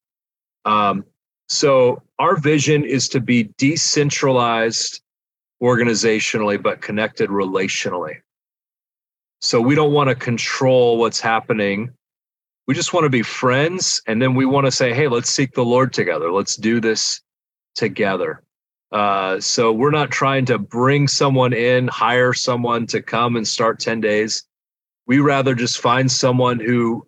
Um, 0.64 1.04
so, 1.48 2.02
our 2.18 2.36
vision 2.36 2.84
is 2.84 3.08
to 3.10 3.20
be 3.20 3.50
decentralized 3.58 5.02
organizationally, 5.62 6.60
but 6.60 6.80
connected 6.80 7.30
relationally. 7.30 8.16
So, 9.40 9.60
we 9.60 9.74
don't 9.74 9.92
want 9.92 10.08
to 10.08 10.14
control 10.14 10.98
what's 10.98 11.20
happening. 11.20 11.90
We 12.66 12.74
just 12.74 12.92
want 12.92 13.04
to 13.04 13.10
be 13.10 13.22
friends. 13.22 14.02
And 14.06 14.20
then 14.20 14.34
we 14.34 14.44
want 14.44 14.66
to 14.66 14.72
say, 14.72 14.92
hey, 14.92 15.06
let's 15.06 15.30
seek 15.30 15.52
the 15.52 15.64
Lord 15.64 15.92
together. 15.92 16.32
Let's 16.32 16.56
do 16.56 16.80
this 16.80 17.20
together. 17.76 18.42
Uh, 18.92 19.40
so 19.40 19.72
we're 19.72 19.90
not 19.90 20.10
trying 20.10 20.44
to 20.46 20.58
bring 20.58 21.08
someone 21.08 21.52
in, 21.52 21.88
hire 21.88 22.32
someone 22.32 22.86
to 22.86 23.02
come 23.02 23.36
and 23.36 23.46
start 23.46 23.80
10 23.80 24.00
days. 24.00 24.44
We 25.06 25.18
rather 25.18 25.54
just 25.54 25.78
find 25.78 26.10
someone 26.10 26.60
who 26.60 27.06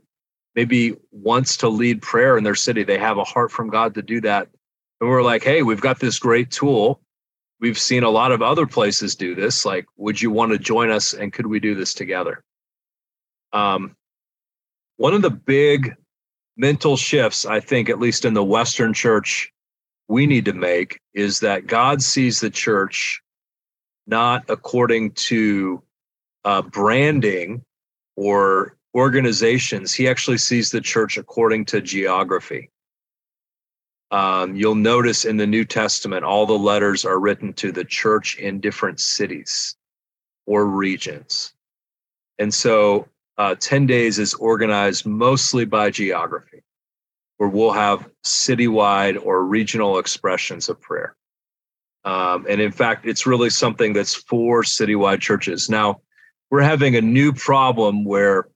maybe 0.58 0.96
wants 1.12 1.56
to 1.56 1.68
lead 1.68 2.02
prayer 2.02 2.36
in 2.36 2.42
their 2.42 2.56
city. 2.56 2.82
They 2.82 2.98
have 2.98 3.16
a 3.16 3.22
heart 3.22 3.52
from 3.52 3.70
God 3.70 3.94
to 3.94 4.02
do 4.02 4.20
that. 4.22 4.48
And 5.00 5.08
we're 5.08 5.22
like, 5.22 5.44
hey, 5.44 5.62
we've 5.62 5.80
got 5.80 6.00
this 6.00 6.18
great 6.18 6.50
tool. 6.50 7.00
We've 7.60 7.78
seen 7.78 8.02
a 8.02 8.10
lot 8.10 8.32
of 8.32 8.42
other 8.42 8.66
places 8.66 9.14
do 9.14 9.36
this. 9.36 9.64
Like, 9.64 9.86
would 9.96 10.20
you 10.20 10.32
want 10.32 10.50
to 10.50 10.58
join 10.58 10.90
us 10.90 11.12
and 11.12 11.32
could 11.32 11.46
we 11.46 11.60
do 11.60 11.76
this 11.76 11.94
together? 11.94 12.42
Um, 13.52 13.94
one 14.96 15.14
of 15.14 15.22
the 15.22 15.30
big 15.30 15.94
mental 16.56 16.96
shifts, 16.96 17.46
I 17.46 17.60
think, 17.60 17.88
at 17.88 18.00
least 18.00 18.24
in 18.24 18.34
the 18.34 18.42
Western 18.42 18.92
church, 18.92 19.52
we 20.08 20.26
need 20.26 20.46
to 20.46 20.54
make 20.54 20.98
is 21.14 21.38
that 21.38 21.68
God 21.68 22.02
sees 22.02 22.40
the 22.40 22.50
church 22.50 23.22
not 24.08 24.44
according 24.48 25.12
to 25.12 25.84
uh, 26.44 26.62
branding 26.62 27.62
or 28.16 28.77
organizations. 28.98 29.94
He 29.94 30.08
actually 30.08 30.38
sees 30.38 30.70
the 30.70 30.80
church 30.80 31.16
according 31.16 31.66
to 31.66 31.80
geography. 31.80 32.70
Um, 34.10 34.56
you'll 34.56 34.74
notice 34.74 35.24
in 35.24 35.36
the 35.36 35.46
New 35.46 35.64
Testament, 35.64 36.24
all 36.24 36.46
the 36.46 36.58
letters 36.58 37.04
are 37.04 37.20
written 37.20 37.52
to 37.54 37.70
the 37.70 37.84
church 37.84 38.36
in 38.38 38.58
different 38.60 39.00
cities 39.00 39.76
or 40.46 40.66
regions. 40.66 41.54
And 42.38 42.52
so 42.52 43.06
uh, 43.36 43.54
10 43.60 43.86
days 43.86 44.18
is 44.18 44.34
organized 44.34 45.06
mostly 45.06 45.64
by 45.64 45.90
geography 45.90 46.62
where 47.36 47.48
we'll 47.48 47.72
have 47.72 48.10
citywide 48.24 49.16
or 49.24 49.44
regional 49.44 49.98
expressions 49.98 50.68
of 50.68 50.80
prayer. 50.80 51.14
Um, 52.04 52.46
and 52.48 52.60
in 52.60 52.72
fact, 52.72 53.06
it's 53.06 53.26
really 53.26 53.50
something 53.50 53.92
that's 53.92 54.14
for 54.14 54.62
citywide 54.64 55.20
churches. 55.20 55.70
Now, 55.70 56.00
we're 56.50 56.62
having 56.62 56.96
a 56.96 57.00
new 57.00 57.32
problem 57.32 58.04
where 58.04 58.48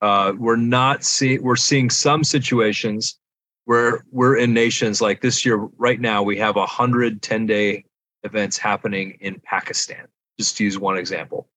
uh, 0.00 0.32
we're 0.36 0.56
not 0.56 1.04
seeing 1.04 1.42
we're 1.42 1.56
seeing 1.56 1.90
some 1.90 2.24
situations 2.24 3.18
where 3.64 4.04
we're 4.10 4.36
in 4.36 4.54
nations 4.54 5.00
like 5.00 5.20
this 5.20 5.44
year. 5.44 5.68
Right 5.76 6.00
now, 6.00 6.22
we 6.22 6.36
have 6.38 6.56
a 6.56 6.66
hundred 6.66 7.22
10 7.22 7.46
day 7.46 7.84
events 8.22 8.58
happening 8.58 9.18
in 9.20 9.40
Pakistan. 9.44 10.06
Just 10.38 10.56
to 10.56 10.64
use 10.64 10.78
one 10.78 10.96
example. 10.96 11.48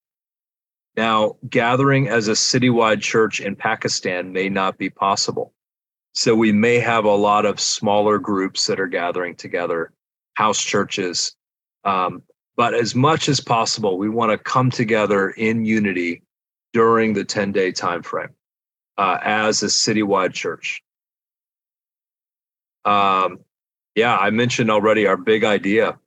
Now, 0.96 1.38
gathering 1.50 2.10
as 2.10 2.28
a 2.28 2.34
citywide 2.34 3.02
church 3.02 3.40
in 3.40 3.56
Pakistan 3.56 4.32
may 4.32 4.50
not 4.50 4.78
be 4.78 4.90
possible. 4.90 5.54
So 6.14 6.36
we 6.36 6.52
may 6.52 6.80
have 6.80 7.06
a 7.06 7.16
lot 7.16 7.46
of 7.46 7.60
smaller 7.60 8.20
groups 8.20 8.68
that 8.68 8.80
are 8.80 8.88
gathering 8.88 9.36
together, 9.36 9.92
house 10.36 10.62
churches. 10.62 11.36
Um, 11.84 12.22
but 12.56 12.76
as 12.76 12.94
much 12.94 13.30
as 13.30 13.40
possible, 13.40 13.98
we 13.98 14.10
want 14.10 14.32
to 14.32 14.38
come 14.38 14.70
together 14.70 15.32
in 15.32 15.66
unity 15.66 16.22
during 16.74 17.14
the 17.14 17.24
10 17.24 17.52
day 17.52 17.72
time 17.72 18.04
frame 18.04 18.30
uh, 18.98 19.20
as 19.22 19.64
a 19.64 19.68
citywide 19.68 20.34
church. 20.34 20.84
Um, 22.84 23.40
yeah, 23.96 24.18
I 24.18 24.32
mentioned 24.32 24.70
already 24.70 25.08
our 25.08 25.18
big 25.18 25.44
idea. 25.44 25.98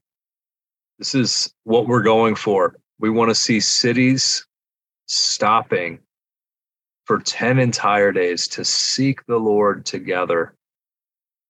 This 0.98 1.14
is 1.14 1.54
what 1.64 1.86
we're 1.86 2.02
going 2.02 2.34
for. 2.34 2.76
We 2.98 3.10
want 3.10 3.30
to 3.30 3.34
see 3.34 3.60
cities 3.60 4.46
stopping 5.06 6.00
for 7.04 7.20
10 7.20 7.58
entire 7.58 8.12
days 8.12 8.48
to 8.48 8.64
seek 8.64 9.24
the 9.26 9.38
Lord 9.38 9.86
together, 9.86 10.54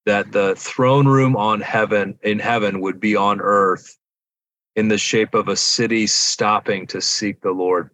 that 0.04 0.30
the 0.30 0.54
throne 0.56 1.08
room 1.08 1.34
on 1.36 1.60
heaven 1.60 2.18
in 2.22 2.38
heaven 2.38 2.80
would 2.80 3.00
be 3.00 3.16
on 3.16 3.40
earth 3.40 3.96
in 4.76 4.88
the 4.88 4.98
shape 4.98 5.34
of 5.34 5.48
a 5.48 5.56
city 5.56 6.06
stopping 6.06 6.86
to 6.88 7.00
seek 7.00 7.40
the 7.40 7.50
Lord. 7.50 7.90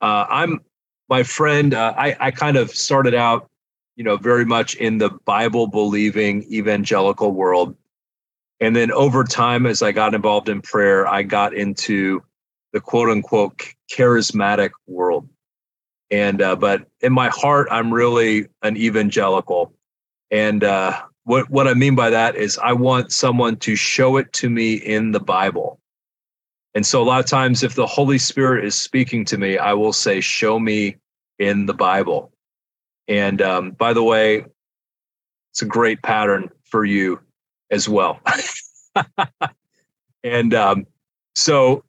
Uh, 0.00 0.26
I'm 0.28 0.60
my 1.08 1.22
friend. 1.22 1.74
Uh, 1.74 1.94
I, 1.96 2.16
I 2.20 2.30
kind 2.30 2.56
of 2.56 2.70
started 2.70 3.14
out, 3.14 3.48
you 3.96 4.04
know, 4.04 4.16
very 4.16 4.44
much 4.44 4.74
in 4.76 4.98
the 4.98 5.10
Bible 5.24 5.66
believing 5.66 6.44
evangelical 6.52 7.32
world. 7.32 7.76
And 8.60 8.74
then 8.74 8.90
over 8.92 9.24
time, 9.24 9.66
as 9.66 9.82
I 9.82 9.92
got 9.92 10.14
involved 10.14 10.48
in 10.48 10.60
prayer, 10.62 11.06
I 11.06 11.22
got 11.22 11.54
into 11.54 12.22
the 12.72 12.80
quote 12.80 13.08
unquote 13.08 13.62
charismatic 13.90 14.70
world 14.86 15.28
and 16.10 16.40
uh, 16.40 16.56
but 16.56 16.86
in 17.00 17.12
my 17.12 17.28
heart 17.28 17.68
i'm 17.70 17.92
really 17.92 18.46
an 18.62 18.76
evangelical 18.76 19.72
and 20.30 20.64
uh, 20.64 21.00
what 21.24 21.48
what 21.50 21.68
i 21.68 21.74
mean 21.74 21.94
by 21.94 22.10
that 22.10 22.36
is 22.36 22.58
i 22.58 22.72
want 22.72 23.12
someone 23.12 23.56
to 23.56 23.76
show 23.76 24.16
it 24.16 24.32
to 24.32 24.48
me 24.50 24.74
in 24.74 25.12
the 25.12 25.20
bible 25.20 25.80
and 26.78 26.86
so 26.86 27.02
a 27.02 27.04
lot 27.04 27.18
of 27.18 27.26
times 27.26 27.64
if 27.64 27.74
the 27.74 27.88
holy 27.88 28.18
spirit 28.18 28.64
is 28.64 28.76
speaking 28.76 29.24
to 29.24 29.36
me 29.36 29.58
i 29.58 29.72
will 29.72 29.92
say 29.92 30.20
show 30.20 30.60
me 30.60 30.94
in 31.40 31.66
the 31.66 31.74
bible. 31.74 32.30
And 33.08 33.42
um, 33.42 33.72
by 33.72 33.92
the 33.92 34.04
way 34.04 34.44
it's 35.50 35.62
a 35.62 35.64
great 35.64 36.02
pattern 36.02 36.50
for 36.62 36.84
you 36.84 37.18
as 37.72 37.88
well. 37.88 38.20
And 40.22 40.54
um, 40.54 40.86
so 41.34 41.82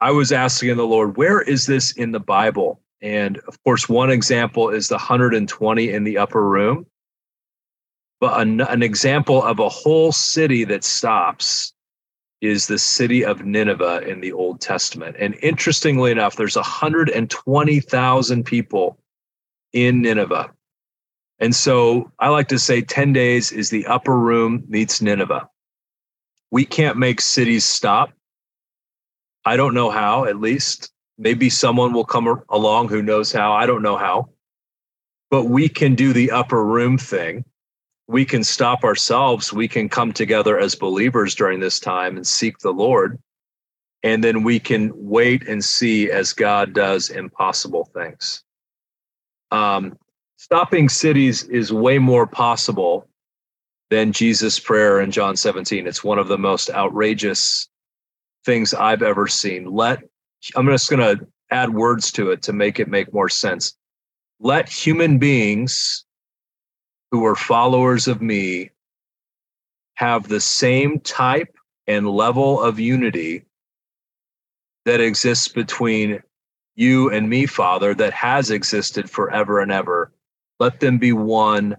i 0.00 0.10
was 0.10 0.32
asking 0.32 0.74
the 0.78 0.86
lord 0.86 1.18
where 1.18 1.42
is 1.42 1.66
this 1.66 1.92
in 1.92 2.12
the 2.12 2.20
bible? 2.20 2.80
And 3.02 3.36
of 3.46 3.62
course, 3.62 3.90
one 3.90 4.10
example 4.10 4.70
is 4.70 4.88
the 4.88 4.94
120 4.94 5.90
in 5.90 6.04
the 6.04 6.16
upper 6.16 6.48
room. 6.48 6.86
But 8.20 8.40
an, 8.40 8.62
an 8.62 8.82
example 8.82 9.42
of 9.42 9.58
a 9.58 9.68
whole 9.68 10.12
city 10.12 10.64
that 10.64 10.82
stops 10.82 11.74
is 12.40 12.66
the 12.66 12.78
city 12.78 13.24
of 13.24 13.44
Nineveh 13.44 14.08
in 14.08 14.20
the 14.20 14.32
Old 14.32 14.60
Testament. 14.60 15.16
And 15.18 15.36
interestingly 15.42 16.10
enough, 16.10 16.36
there's 16.36 16.56
120,000 16.56 18.44
people 18.44 18.98
in 19.72 20.02
Nineveh. 20.02 20.50
And 21.38 21.54
so 21.54 22.10
I 22.18 22.28
like 22.28 22.48
to 22.48 22.58
say 22.58 22.82
10 22.82 23.12
days 23.12 23.52
is 23.52 23.70
the 23.70 23.86
upper 23.86 24.16
room 24.16 24.64
meets 24.68 25.00
Nineveh. 25.00 25.48
We 26.50 26.64
can't 26.64 26.98
make 26.98 27.20
cities 27.20 27.64
stop. 27.64 28.12
I 29.44 29.56
don't 29.56 29.74
know 29.74 29.90
how, 29.90 30.24
at 30.24 30.40
least. 30.40 30.90
Maybe 31.16 31.50
someone 31.50 31.92
will 31.92 32.04
come 32.04 32.42
along 32.48 32.88
who 32.88 33.02
knows 33.02 33.32
how. 33.32 33.52
I 33.52 33.66
don't 33.66 33.82
know 33.82 33.96
how. 33.96 34.30
But 35.30 35.44
we 35.44 35.68
can 35.68 35.94
do 35.94 36.12
the 36.12 36.30
upper 36.30 36.64
room 36.64 36.98
thing. 36.98 37.44
We 38.10 38.24
can 38.26 38.44
stop 38.44 38.84
ourselves. 38.84 39.52
We 39.52 39.68
can 39.68 39.88
come 39.88 40.12
together 40.12 40.58
as 40.58 40.74
believers 40.74 41.34
during 41.36 41.60
this 41.60 41.80
time 41.80 42.16
and 42.16 42.26
seek 42.26 42.58
the 42.58 42.72
Lord. 42.72 43.18
and 44.02 44.24
then 44.24 44.42
we 44.44 44.58
can 44.58 44.92
wait 44.94 45.46
and 45.48 45.64
see 45.64 46.10
as 46.10 46.32
God 46.32 46.72
does 46.72 47.10
impossible 47.10 47.90
things. 47.94 48.42
Um, 49.50 49.98
stopping 50.36 50.88
cities 50.88 51.44
is 51.44 51.72
way 51.72 51.98
more 51.98 52.26
possible 52.26 53.08
than 53.90 54.12
Jesus' 54.12 54.58
prayer 54.60 55.00
in 55.00 55.10
John 55.10 55.36
17. 55.36 55.86
It's 55.86 56.04
one 56.04 56.18
of 56.18 56.28
the 56.28 56.38
most 56.38 56.70
outrageous 56.70 57.68
things 58.44 58.72
I've 58.72 59.02
ever 59.02 59.26
seen. 59.26 59.66
Let 59.70 60.00
I'm 60.56 60.66
just 60.66 60.90
going 60.90 61.18
to 61.18 61.26
add 61.50 61.70
words 61.70 62.12
to 62.12 62.30
it 62.30 62.42
to 62.42 62.52
make 62.54 62.80
it 62.80 62.88
make 62.88 63.12
more 63.12 63.28
sense. 63.28 63.76
Let 64.40 64.68
human 64.68 65.18
beings 65.18 66.06
who 67.10 67.24
are 67.26 67.34
followers 67.34 68.08
of 68.08 68.22
me 68.22 68.70
have 69.94 70.28
the 70.28 70.40
same 70.40 71.00
type 71.00 71.54
and 71.86 72.08
level 72.08 72.60
of 72.60 72.78
unity 72.78 73.44
that 74.84 75.00
exists 75.00 75.48
between 75.48 76.22
you 76.76 77.10
and 77.10 77.28
me, 77.28 77.46
Father, 77.46 77.94
that 77.94 78.12
has 78.12 78.50
existed 78.50 79.10
forever 79.10 79.60
and 79.60 79.70
ever. 79.70 80.12
Let 80.58 80.80
them 80.80 80.98
be 80.98 81.12
one 81.12 81.76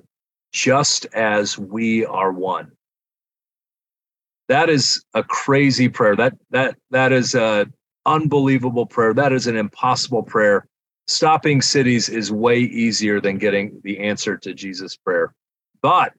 just 0.53 1.05
as 1.13 1.57
we 1.57 2.05
are 2.05 2.31
one. 2.31 2.71
That 4.49 4.69
is 4.69 5.03
a 5.13 5.23
crazy 5.23 5.87
prayer. 5.87 6.15
That 6.15 6.33
that 6.49 6.75
that 6.89 7.13
is 7.13 7.35
a 7.35 7.67
unbelievable 8.05 8.85
prayer. 8.85 9.13
That 9.13 9.31
is 9.31 9.47
an 9.47 9.55
impossible 9.55 10.23
prayer. 10.23 10.67
Stopping 11.07 11.61
cities 11.61 12.09
is 12.09 12.31
way 12.31 12.59
easier 12.59 13.19
than 13.19 13.37
getting 13.37 13.81
the 13.83 13.99
answer 13.99 14.37
to 14.37 14.53
Jesus' 14.53 14.95
prayer. 14.95 15.33
But 15.81 16.13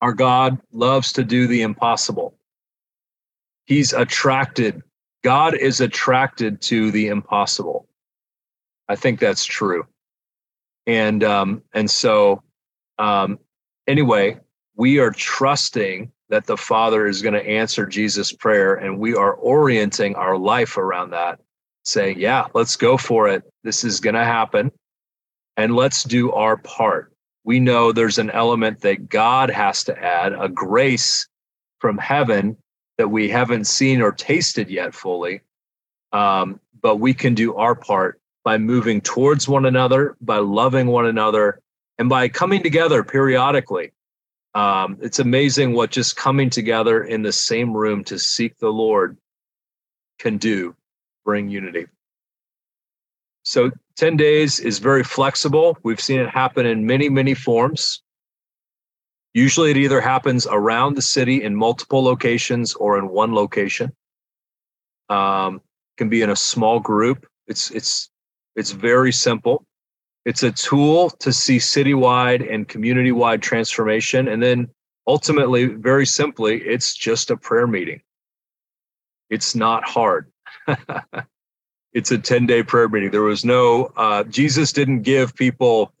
our 0.00 0.12
God 0.12 0.58
loves 0.72 1.12
to 1.12 1.24
do 1.24 1.46
the 1.46 1.62
impossible. 1.62 2.36
He's 3.66 3.92
attracted 3.92 4.82
God 5.26 5.54
is 5.54 5.80
attracted 5.80 6.60
to 6.62 6.92
the 6.92 7.08
impossible. 7.08 7.88
I 8.88 8.94
think 8.94 9.18
that's 9.18 9.44
true. 9.44 9.84
And 10.86 11.24
um, 11.24 11.62
and 11.74 11.90
so 11.90 12.44
um, 13.00 13.40
anyway, 13.88 14.38
we 14.76 15.00
are 15.00 15.10
trusting 15.10 16.12
that 16.28 16.46
the 16.46 16.56
Father 16.56 17.08
is 17.08 17.22
going 17.22 17.34
to 17.34 17.44
answer 17.44 17.86
Jesus' 17.86 18.32
prayer, 18.32 18.74
and 18.74 19.00
we 19.00 19.16
are 19.16 19.34
orienting 19.34 20.14
our 20.14 20.36
life 20.36 20.76
around 20.76 21.10
that, 21.10 21.40
saying, 21.86 22.18
"Yeah, 22.20 22.46
let's 22.54 22.76
go 22.76 22.96
for 22.96 23.28
it. 23.28 23.42
This 23.64 23.84
is 23.84 24.00
going 24.00 24.14
to 24.14 24.24
happen, 24.24 24.70
and 25.56 25.74
let's 25.74 26.04
do 26.04 26.32
our 26.32 26.56
part." 26.56 27.12
We 27.44 27.60
know 27.60 27.92
there's 27.92 28.18
an 28.18 28.30
element 28.30 28.80
that 28.80 29.08
God 29.08 29.50
has 29.50 29.84
to 29.84 29.96
add, 29.98 30.32
a 30.32 30.48
grace 30.48 31.28
from 31.78 31.98
heaven 31.98 32.56
that 32.98 33.08
we 33.08 33.28
haven't 33.28 33.66
seen 33.66 34.00
or 34.00 34.12
tasted 34.12 34.68
yet 34.68 34.94
fully. 34.94 35.42
Um, 36.12 36.60
but 36.80 36.96
we 36.96 37.14
can 37.14 37.34
do 37.34 37.54
our 37.54 37.74
part 37.74 38.20
by 38.44 38.58
moving 38.58 39.00
towards 39.00 39.48
one 39.48 39.66
another, 39.66 40.16
by 40.20 40.38
loving 40.38 40.86
one 40.86 41.06
another, 41.06 41.60
and 41.98 42.08
by 42.08 42.28
coming 42.28 42.62
together 42.62 43.02
periodically. 43.02 43.92
Um, 44.54 44.98
it's 45.02 45.18
amazing 45.18 45.72
what 45.72 45.90
just 45.90 46.16
coming 46.16 46.48
together 46.48 47.04
in 47.04 47.22
the 47.22 47.32
same 47.32 47.76
room 47.76 48.04
to 48.04 48.18
seek 48.18 48.56
the 48.58 48.70
Lord 48.70 49.18
can 50.18 50.38
do, 50.38 50.74
bring 51.26 51.50
unity. 51.50 51.86
So 53.42 53.70
10 53.96 54.16
days 54.16 54.60
is 54.60 54.78
very 54.78 55.04
flexible. 55.04 55.76
We've 55.82 56.00
seen 56.00 56.20
it 56.20 56.30
happen 56.30 56.64
in 56.64 56.86
many, 56.86 57.10
many 57.10 57.34
forms. 57.34 58.02
Usually 59.34 59.70
it 59.70 59.76
either 59.76 60.00
happens 60.00 60.46
around 60.50 60.96
the 60.96 61.02
city 61.02 61.42
in 61.42 61.54
multiple 61.54 62.02
locations 62.02 62.74
or 62.74 62.98
in 62.98 63.08
one 63.08 63.34
location. 63.34 63.92
Um, 65.10 65.60
can 65.98 66.08
be 66.08 66.22
in 66.22 66.30
a 66.30 66.36
small 66.36 66.80
group. 66.80 67.26
It's 67.46 67.70
it's 67.70 68.10
it's 68.56 68.72
very 68.72 69.12
simple. 69.12 69.64
It's 70.24 70.42
a 70.42 70.50
tool 70.50 71.10
to 71.10 71.32
see 71.32 71.58
citywide 71.58 72.52
and 72.52 72.66
community-wide 72.66 73.42
transformation. 73.42 74.26
And 74.26 74.42
then 74.42 74.68
ultimately, 75.06 75.66
very 75.66 76.06
simply, 76.06 76.56
it's 76.62 76.96
just 76.96 77.30
a 77.30 77.36
prayer 77.36 77.66
meeting. 77.66 78.00
It's 79.30 79.54
not 79.54 79.86
hard. 79.86 80.32
It's 81.92 82.10
a 82.10 82.18
10-day 82.18 82.62
prayer 82.62 82.88
meeting. 82.88 83.10
There 83.10 83.22
was 83.22 83.44
no 83.44 83.92
uh, 83.96 84.24
Jesus 84.24 84.72
didn't 84.72 85.02
give 85.02 85.34
people 85.34 85.92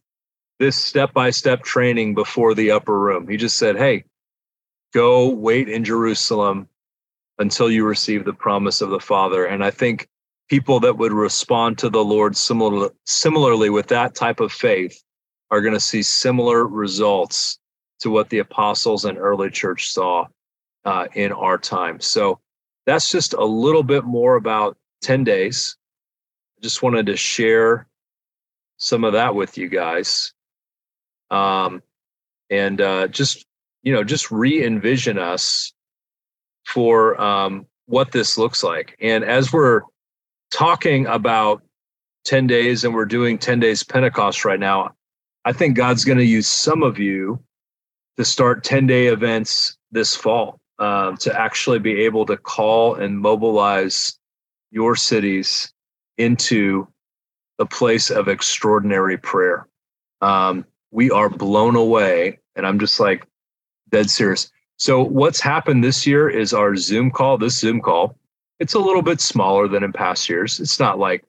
this 0.58 0.76
step 0.76 1.12
by 1.12 1.30
step 1.30 1.62
training 1.62 2.14
before 2.14 2.54
the 2.54 2.70
upper 2.70 2.98
room. 2.98 3.28
He 3.28 3.36
just 3.36 3.56
said, 3.56 3.76
hey, 3.76 4.04
go 4.94 5.28
wait 5.28 5.68
in 5.68 5.84
Jerusalem 5.84 6.68
until 7.38 7.70
you 7.70 7.84
receive 7.84 8.24
the 8.24 8.32
promise 8.32 8.80
of 8.80 8.90
the 8.90 9.00
Father. 9.00 9.44
And 9.44 9.62
I 9.62 9.70
think 9.70 10.08
people 10.48 10.80
that 10.80 10.96
would 10.96 11.12
respond 11.12 11.78
to 11.78 11.90
the 11.90 12.04
Lord 12.04 12.36
similar, 12.36 12.90
similarly 13.04 13.68
with 13.68 13.88
that 13.88 14.14
type 14.14 14.40
of 14.40 14.52
faith 14.52 15.02
are 15.50 15.60
going 15.60 15.74
to 15.74 15.80
see 15.80 16.02
similar 16.02 16.66
results 16.66 17.58
to 18.00 18.10
what 18.10 18.30
the 18.30 18.38
apostles 18.38 19.04
and 19.04 19.18
early 19.18 19.50
church 19.50 19.90
saw 19.90 20.26
uh, 20.84 21.06
in 21.14 21.32
our 21.32 21.58
time. 21.58 22.00
So 22.00 22.40
that's 22.86 23.10
just 23.10 23.34
a 23.34 23.44
little 23.44 23.82
bit 23.82 24.04
more 24.04 24.36
about 24.36 24.76
10 25.02 25.24
days. 25.24 25.76
I 26.58 26.62
just 26.62 26.82
wanted 26.82 27.06
to 27.06 27.16
share 27.16 27.86
some 28.78 29.04
of 29.04 29.12
that 29.14 29.34
with 29.34 29.58
you 29.58 29.68
guys 29.68 30.32
um, 31.30 31.82
and 32.50 32.80
uh, 32.80 33.08
just 33.08 33.46
you 33.82 33.92
know 33.92 34.04
just 34.04 34.30
re-envision 34.30 35.18
us 35.18 35.72
for 36.64 37.20
um, 37.20 37.66
what 37.86 38.12
this 38.12 38.38
looks 38.38 38.62
like. 38.62 38.96
And 39.00 39.24
as 39.24 39.52
we're 39.52 39.82
talking 40.50 41.06
about 41.06 41.62
10 42.24 42.46
days 42.46 42.84
and 42.84 42.94
we're 42.94 43.04
doing 43.04 43.38
10 43.38 43.60
days 43.60 43.82
Pentecost 43.82 44.44
right 44.44 44.58
now, 44.58 44.92
I 45.44 45.52
think 45.52 45.76
God's 45.76 46.04
going 46.04 46.18
to 46.18 46.24
use 46.24 46.48
some 46.48 46.82
of 46.82 46.98
you 46.98 47.40
to 48.16 48.24
start 48.24 48.64
10 48.64 48.86
day 48.86 49.06
events 49.06 49.76
this 49.92 50.16
fall 50.16 50.60
um, 50.78 51.16
to 51.18 51.38
actually 51.38 51.78
be 51.78 52.02
able 52.02 52.26
to 52.26 52.36
call 52.36 52.94
and 52.94 53.18
mobilize 53.18 54.18
your 54.70 54.96
cities 54.96 55.72
into 56.18 56.86
a 57.58 57.66
place 57.66 58.10
of 58.10 58.28
extraordinary 58.28 59.16
prayer. 59.16 59.66
Um, 60.20 60.64
we 60.90 61.10
are 61.10 61.28
blown 61.28 61.76
away. 61.76 62.38
And 62.56 62.66
I'm 62.66 62.78
just 62.78 62.98
like 62.98 63.26
dead 63.90 64.10
serious. 64.10 64.50
So, 64.78 65.02
what's 65.02 65.40
happened 65.40 65.84
this 65.84 66.06
year 66.06 66.28
is 66.28 66.52
our 66.52 66.76
Zoom 66.76 67.10
call, 67.10 67.38
this 67.38 67.58
Zoom 67.58 67.80
call, 67.80 68.18
it's 68.58 68.74
a 68.74 68.78
little 68.78 69.02
bit 69.02 69.20
smaller 69.20 69.68
than 69.68 69.84
in 69.84 69.92
past 69.92 70.28
years. 70.28 70.60
It's 70.60 70.80
not 70.80 70.98
like 70.98 71.24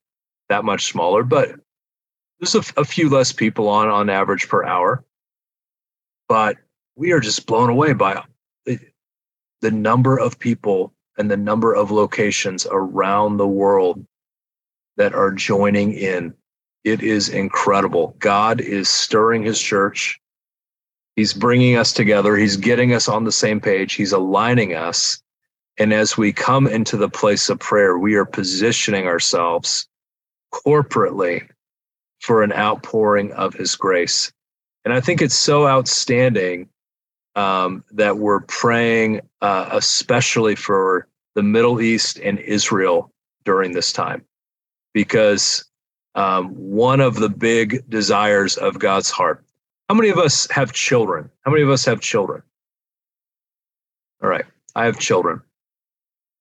that 0.50 0.66
much 0.66 0.86
smaller, 0.86 1.24
but 1.24 1.52
there's 2.40 2.56
a, 2.56 2.86
few 2.86 3.10
less 3.10 3.32
people 3.32 3.68
on 3.68 3.90
on 3.90 4.10
average 4.10 4.48
per 4.48 4.64
hour. 4.64 5.04
But 6.30 6.58
we 6.96 7.12
are 7.12 7.20
just 7.20 7.46
blown 7.46 7.70
away 7.70 7.94
by 7.94 8.24
the, 8.66 8.80
the 9.62 9.72
number 9.72 10.17
of 10.17 10.39
people 10.39 10.93
and 11.17 11.30
the 11.30 11.38
number 11.38 11.74
of 11.74 11.91
locations 11.91 12.67
around 12.70 13.38
the 13.38 13.48
world 13.48 14.06
that 14.98 15.13
are 15.13 15.32
joining 15.32 15.93
in 15.93 16.34
it 16.88 17.04
is 17.04 17.28
incredible. 17.28 18.15
God 18.20 18.62
is 18.62 18.88
stirring 18.88 19.43
his 19.43 19.60
church. 19.60 20.22
He's 21.17 21.34
bringing 21.34 21.76
us 21.76 21.91
together. 21.91 22.38
He's 22.38 22.56
getting 22.56 22.93
us 22.93 23.10
on 23.10 23.26
the 23.26 23.32
same 23.32 23.60
page. 23.60 23.96
He's 23.96 24.13
aligning 24.13 24.74
us. 24.74 25.22
And 25.78 25.93
as 25.93 26.17
we 26.17 26.32
come 26.32 26.65
into 26.65 26.96
the 26.96 27.10
place 27.10 27.50
of 27.50 27.60
prayer, 27.60 27.98
we 27.98 28.15
are 28.15 28.24
positioning 28.24 29.06
ourselves 29.06 29.88
corporately 30.54 31.50
for 32.22 32.41
an 32.41 32.54
outpouring 32.54 33.34
of 33.34 33.54
his 33.54 33.76
grace. 33.76 34.32
And 34.86 34.93
I 34.93 35.02
think 35.02 35.22
it's 35.22 35.38
so 35.38 35.67
outstanding 35.67 36.70
um, 37.38 37.84
that 37.91 38.17
we're 38.17 38.41
praying, 38.41 39.21
uh, 39.41 39.69
especially 39.71 40.56
for 40.56 41.08
the 41.36 41.43
Middle 41.43 41.80
East 41.80 42.19
and 42.19 42.39
Israel 42.39 43.13
during 43.45 43.71
this 43.73 43.93
time, 43.93 44.26
because 44.93 45.63
um, 46.15 46.50
one 46.56 47.00
of 47.00 47.15
the 47.15 47.30
big 47.30 47.88
desires 47.89 48.58
of 48.58 48.80
God's 48.80 49.12
heart. 49.12 49.45
How 49.88 49.95
many 49.95 50.10
of 50.10 50.17
us 50.17 50.50
have 50.50 50.73
children? 50.73 51.30
How 51.45 51.52
many 51.52 51.63
of 51.63 51.69
us 51.69 51.86
have 51.86 52.02
children? 52.02 52.41
All 54.21 54.30
right, 54.30 54.45
I 54.76 54.86
have 54.86 54.97
children. 55.00 55.39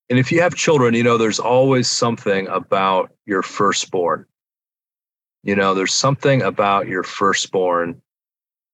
And 0.08 0.18
if 0.18 0.32
you 0.32 0.40
have 0.40 0.54
children, 0.54 0.94
you 0.94 1.02
know, 1.02 1.18
there's 1.18 1.38
always 1.38 1.90
something 1.90 2.48
about 2.48 3.12
your 3.26 3.42
firstborn. 3.42 4.24
You 5.42 5.56
know, 5.56 5.74
there's 5.74 5.94
something 5.94 6.40
about 6.40 6.88
your 6.88 7.02
firstborn 7.02 8.00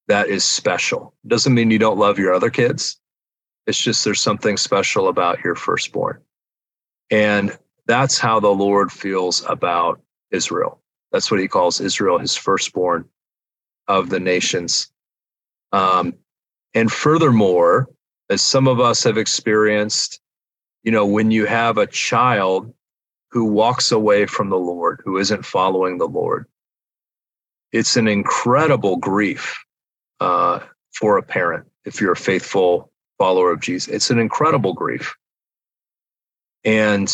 that 0.08 0.28
is 0.28 0.44
special. 0.44 1.14
Doesn't 1.26 1.54
mean 1.54 1.70
you 1.70 1.78
don't 1.78 1.98
love 1.98 2.18
your 2.18 2.34
other 2.34 2.50
kids. 2.50 3.00
It's 3.66 3.80
just 3.80 4.04
there's 4.04 4.20
something 4.20 4.56
special 4.56 5.08
about 5.08 5.42
your 5.44 5.54
firstborn. 5.54 6.20
And 7.10 7.56
that's 7.86 8.18
how 8.18 8.40
the 8.40 8.48
Lord 8.48 8.90
feels 8.90 9.44
about 9.46 10.00
Israel. 10.30 10.80
That's 11.12 11.30
what 11.30 11.40
he 11.40 11.48
calls 11.48 11.80
Israel, 11.80 12.18
his 12.18 12.34
firstborn 12.34 13.04
of 13.86 14.08
the 14.08 14.20
nations. 14.20 14.90
Um, 15.72 16.14
and 16.74 16.90
furthermore, 16.90 17.88
as 18.30 18.40
some 18.42 18.66
of 18.66 18.80
us 18.80 19.04
have 19.04 19.18
experienced, 19.18 20.20
you 20.82 20.90
know, 20.90 21.06
when 21.06 21.30
you 21.30 21.44
have 21.46 21.78
a 21.78 21.86
child 21.86 22.72
who 23.30 23.44
walks 23.44 23.92
away 23.92 24.26
from 24.26 24.48
the 24.48 24.58
Lord, 24.58 25.02
who 25.04 25.18
isn't 25.18 25.44
following 25.44 25.98
the 25.98 26.08
Lord, 26.08 26.46
it's 27.72 27.96
an 27.96 28.08
incredible 28.08 28.96
grief 28.96 29.62
uh, 30.22 30.60
for 30.92 31.18
a 31.18 31.22
parent 31.22 31.66
if 31.84 32.00
you're 32.00 32.12
a 32.12 32.16
faithful 32.16 32.92
follower 33.18 33.50
of 33.50 33.60
Jesus. 33.60 33.92
It's 33.92 34.10
an 34.10 34.20
incredible 34.20 34.72
grief. 34.72 35.16
And 36.64 37.08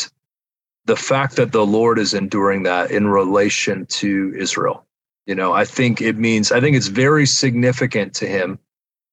the 0.84 0.96
fact 0.96 1.36
that 1.36 1.52
the 1.52 1.64
Lord 1.64 1.98
is 1.98 2.12
enduring 2.12 2.64
that 2.64 2.90
in 2.90 3.08
relation 3.08 3.86
to 3.86 4.34
Israel, 4.36 4.86
you 5.26 5.34
know, 5.34 5.54
I 5.54 5.64
think 5.64 6.02
it 6.02 6.18
means, 6.18 6.52
I 6.52 6.60
think 6.60 6.76
it's 6.76 6.88
very 6.88 7.24
significant 7.24 8.14
to 8.16 8.26
him. 8.26 8.58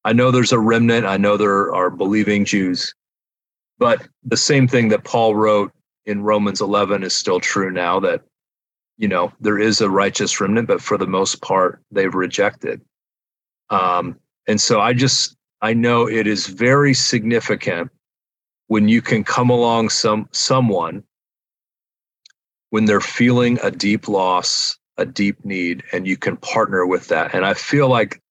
I 0.03 0.11
know 0.11 0.29
there's 0.29 0.51
a 0.51 0.59
remnant, 0.59 1.05
I 1.05 1.15
know 1.15 1.37
there 1.37 1.73
are 1.73 1.89
believing 1.89 2.43
Jews, 2.43 2.93
but 3.77 4.05
the 4.23 4.37
same 4.37 4.67
thing 4.67 4.89
that 4.89 5.05
Paul 5.05 5.35
wrote 5.35 5.71
in 6.05 6.21
Romans 6.21 6.59
11 6.59 7.03
is 7.03 7.15
still 7.15 7.39
true 7.39 7.71
now 7.71 8.01
that, 8.01 8.23
you 8.97 9.07
know, 9.07 9.31
there 9.39 9.57
is 9.57 9.79
a 9.79 9.89
righteous 9.89 10.39
remnant, 10.41 10.67
but 10.67 10.81
for 10.81 10.97
the 10.97 11.07
most 11.07 11.41
part, 11.41 11.81
they've 11.91 12.13
rejected. 12.13 12.81
Um, 13.69 14.19
and 14.47 14.59
so 14.59 14.79
I 14.79 14.93
just, 14.93 15.35
I 15.61 15.73
know 15.73 16.07
it 16.07 16.27
is 16.27 16.47
very 16.47 16.93
significant 16.93 17.91
when 18.67 18.87
you 18.87 19.01
can 19.01 19.23
come 19.23 19.49
along 19.49 19.89
some 19.89 20.27
someone 20.31 21.03
when 22.69 22.85
they're 22.85 22.99
feeling 22.99 23.59
a 23.63 23.71
deep 23.71 24.07
loss, 24.07 24.77
a 24.97 25.05
deep 25.05 25.43
need, 25.45 25.83
and 25.91 26.07
you 26.07 26.17
can 26.17 26.35
partner 26.37 26.85
with 26.85 27.07
that. 27.07 27.33
And 27.33 27.45
I 27.45 27.53
feel 27.53 27.87
like 27.87 28.21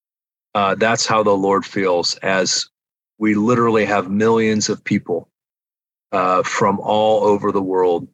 uh, 0.55 0.75
that's 0.75 1.07
how 1.07 1.23
the 1.23 1.37
Lord 1.37 1.65
feels 1.65 2.17
as 2.17 2.69
we 3.19 3.35
literally 3.35 3.85
have 3.85 4.11
millions 4.11 4.69
of 4.69 4.85
people 4.85 5.29
uh, 6.13 6.43
from 6.43 6.79
all 6.81 7.25
over 7.25 7.53
the 7.53 7.63
world 7.63 8.07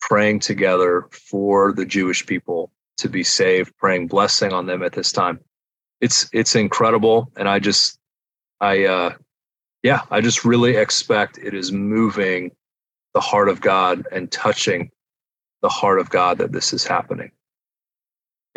praying 0.00 0.40
together 0.40 1.08
for 1.10 1.72
the 1.72 1.84
Jewish 1.84 2.26
people 2.26 2.70
to 2.98 3.08
be 3.08 3.24
saved, 3.24 3.76
praying 3.78 4.06
blessing 4.08 4.52
on 4.52 4.66
them 4.66 4.82
at 4.82 4.92
this 4.92 5.12
time. 5.12 5.40
It's 6.00 6.28
it's 6.32 6.54
incredible, 6.54 7.30
and 7.36 7.48
I 7.48 7.58
just 7.58 7.98
I 8.60 8.84
uh, 8.84 9.14
yeah, 9.82 10.02
I 10.10 10.20
just 10.20 10.44
really 10.44 10.76
expect 10.76 11.38
it 11.38 11.54
is 11.54 11.72
moving 11.72 12.50
the 13.14 13.20
heart 13.20 13.48
of 13.48 13.60
God 13.60 14.04
and 14.12 14.30
touching 14.30 14.90
the 15.62 15.68
heart 15.68 15.98
of 15.98 16.10
God 16.10 16.38
that 16.38 16.52
this 16.52 16.72
is 16.72 16.86
happening. 16.86 17.30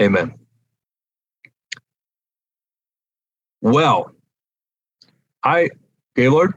Amen. 0.01 0.33
Well, 3.61 4.11
I 5.43 5.69
Gaylord, 6.15 6.53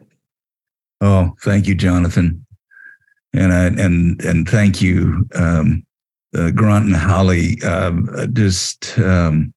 Oh, 1.03 1.35
thank 1.41 1.67
you, 1.67 1.75
Jonathan, 1.75 2.47
and 3.35 3.53
I, 3.53 3.65
and 3.67 4.25
and 4.25 4.49
thank 4.49 4.81
you, 4.81 5.29
um, 5.35 5.85
uh, 6.33 6.53
Grant 6.53 6.87
and 6.87 6.95
Holly. 6.95 7.61
Um, 7.63 8.09
uh, 8.17 8.27
just 8.27 8.97
um, 9.01 9.52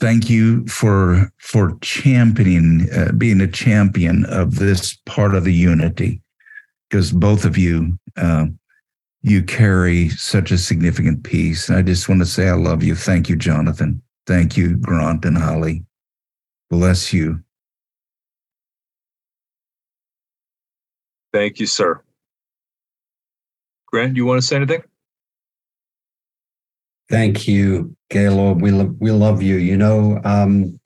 thank 0.00 0.30
you 0.30 0.66
for 0.66 1.30
for 1.38 1.76
championing, 1.82 2.88
uh, 2.92 3.12
being 3.12 3.40
a 3.40 3.46
champion 3.46 4.24
of 4.24 4.56
this 4.56 4.96
part 5.06 5.34
of 5.34 5.44
the 5.44 5.52
unity, 5.52 6.22
because 6.88 7.12
both 7.12 7.44
of 7.44 7.56
you 7.56 7.98
uh, 8.16 8.46
you 9.22 9.42
carry 9.42 10.08
such 10.08 10.50
a 10.50 10.58
significant 10.58 11.22
piece. 11.22 11.70
I 11.70 11.82
just 11.82 12.08
want 12.08 12.20
to 12.22 12.26
say 12.26 12.48
I 12.48 12.54
love 12.54 12.82
you. 12.82 12.94
Thank 12.94 13.28
you, 13.28 13.36
Jonathan. 13.36 14.02
Thank 14.26 14.56
you, 14.56 14.76
Grant 14.76 15.24
and 15.24 15.36
Holly. 15.36 15.84
Bless 16.70 17.12
you. 17.12 17.42
Thank 21.32 21.60
you, 21.60 21.66
sir. 21.66 22.02
Grant, 23.86 24.14
do 24.14 24.18
you 24.18 24.26
want 24.26 24.40
to 24.40 24.46
say 24.46 24.56
anything? 24.56 24.82
Thank 27.10 27.48
you, 27.48 27.94
Gaylord. 28.08 28.62
We 28.62 28.70
love 28.70 28.94
we 29.00 29.10
love 29.10 29.42
you. 29.42 29.56
You 29.56 29.76
know, 29.76 30.20
um, 30.24 30.78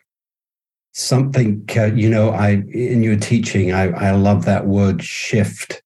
something. 0.93 1.65
Uh, 1.77 1.87
you 1.87 2.09
know, 2.09 2.31
I 2.31 2.63
in 2.73 3.03
your 3.03 3.17
teaching, 3.17 3.73
I 3.73 3.91
I 3.91 4.11
love 4.13 4.47
that 4.47 4.67
word 4.67 5.05
shift, 5.05 5.83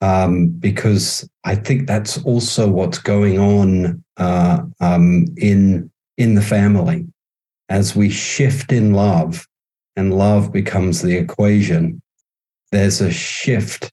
um, 0.00 0.48
because 0.48 1.28
I 1.44 1.54
think 1.54 1.86
that's 1.86 2.22
also 2.24 2.68
what's 2.68 2.98
going 2.98 3.38
on 3.38 4.04
uh, 4.16 4.62
um, 4.80 5.26
in 5.36 5.90
in 6.16 6.34
the 6.34 6.42
family 6.42 7.06
as 7.68 7.94
we 7.94 8.10
shift 8.10 8.72
in 8.72 8.92
love, 8.92 9.46
and 9.94 10.18
love 10.18 10.52
becomes 10.52 11.02
the 11.02 11.16
equation 11.16 12.02
there's 12.72 13.00
a 13.00 13.10
shift. 13.10 13.90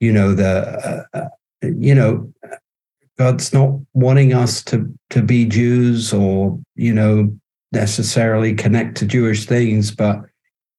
You 0.00 0.12
know, 0.12 0.34
the, 0.34 1.06
uh, 1.14 1.18
uh, 1.18 1.28
you 1.62 1.94
know, 1.94 2.30
God's 3.18 3.52
not 3.52 3.70
wanting 3.94 4.34
us 4.34 4.62
to, 4.64 4.92
to 5.10 5.22
be 5.22 5.46
Jews 5.46 6.12
or, 6.12 6.58
you 6.74 6.92
know, 6.92 7.34
necessarily 7.72 8.54
connect 8.54 8.96
to 8.98 9.06
Jewish 9.06 9.46
things, 9.46 9.90
but 9.90 10.22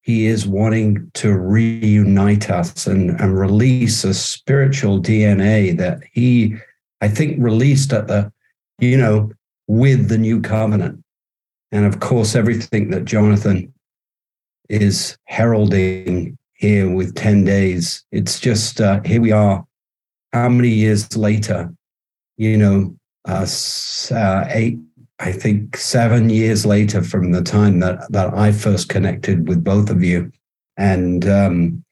he 0.01 0.27
is 0.27 0.47
wanting 0.47 1.11
to 1.15 1.37
reunite 1.37 2.49
us 2.49 2.87
and, 2.87 3.19
and 3.19 3.37
release 3.37 4.03
a 4.03 4.13
spiritual 4.13 5.01
DNA 5.01 5.75
that 5.77 5.99
he, 6.11 6.55
I 7.01 7.07
think, 7.07 7.35
released 7.39 7.91
at 7.91 8.07
the, 8.07 8.31
you 8.79 8.97
know, 8.97 9.31
with 9.67 10.07
the 10.07 10.17
new 10.17 10.41
covenant. 10.41 11.03
And 11.71 11.85
of 11.85 11.99
course, 11.99 12.35
everything 12.35 12.91
that 12.91 13.05
Jonathan 13.05 13.73
is 14.69 15.17
heralding 15.25 16.37
here 16.53 16.89
with 16.93 17.15
10 17.15 17.43
days. 17.43 18.05
It's 18.11 18.39
just, 18.39 18.79
uh, 18.79 19.01
here 19.03 19.21
we 19.21 19.31
are. 19.31 19.65
How 20.33 20.49
many 20.49 20.69
years 20.69 21.17
later? 21.17 21.73
You 22.37 22.57
know, 22.57 22.95
uh, 23.27 23.47
uh, 24.11 24.45
eight, 24.49 24.79
I 25.19 25.31
think 25.31 25.75
seven 25.77 26.29
years 26.29 26.65
later 26.65 27.01
from 27.01 27.31
the 27.31 27.41
time 27.41 27.79
that, 27.79 28.11
that 28.11 28.33
I 28.33 28.51
first 28.51 28.89
connected 28.89 29.47
with 29.47 29.63
both 29.63 29.89
of 29.89 30.03
you. 30.03 30.31
And 30.77 31.27
um, 31.27 31.83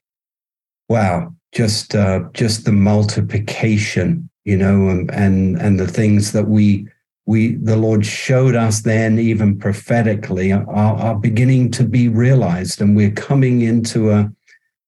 wow, 0.89 1.33
just 1.53 1.95
uh, 1.95 2.21
just 2.33 2.65
the 2.65 2.71
multiplication, 2.71 4.29
you 4.43 4.57
know, 4.57 4.89
and, 4.89 5.11
and 5.11 5.59
and 5.59 5.79
the 5.79 5.87
things 5.87 6.33
that 6.33 6.47
we 6.47 6.87
we 7.25 7.55
the 7.55 7.77
Lord 7.77 8.05
showed 8.05 8.55
us 8.55 8.81
then, 8.81 9.17
even 9.17 9.57
prophetically, 9.57 10.51
are, 10.51 10.67
are 10.69 11.15
beginning 11.15 11.71
to 11.71 11.83
be 11.83 12.07
realized, 12.09 12.79
and 12.79 12.95
we're 12.95 13.09
coming 13.09 13.61
into 13.61 14.11
a 14.11 14.31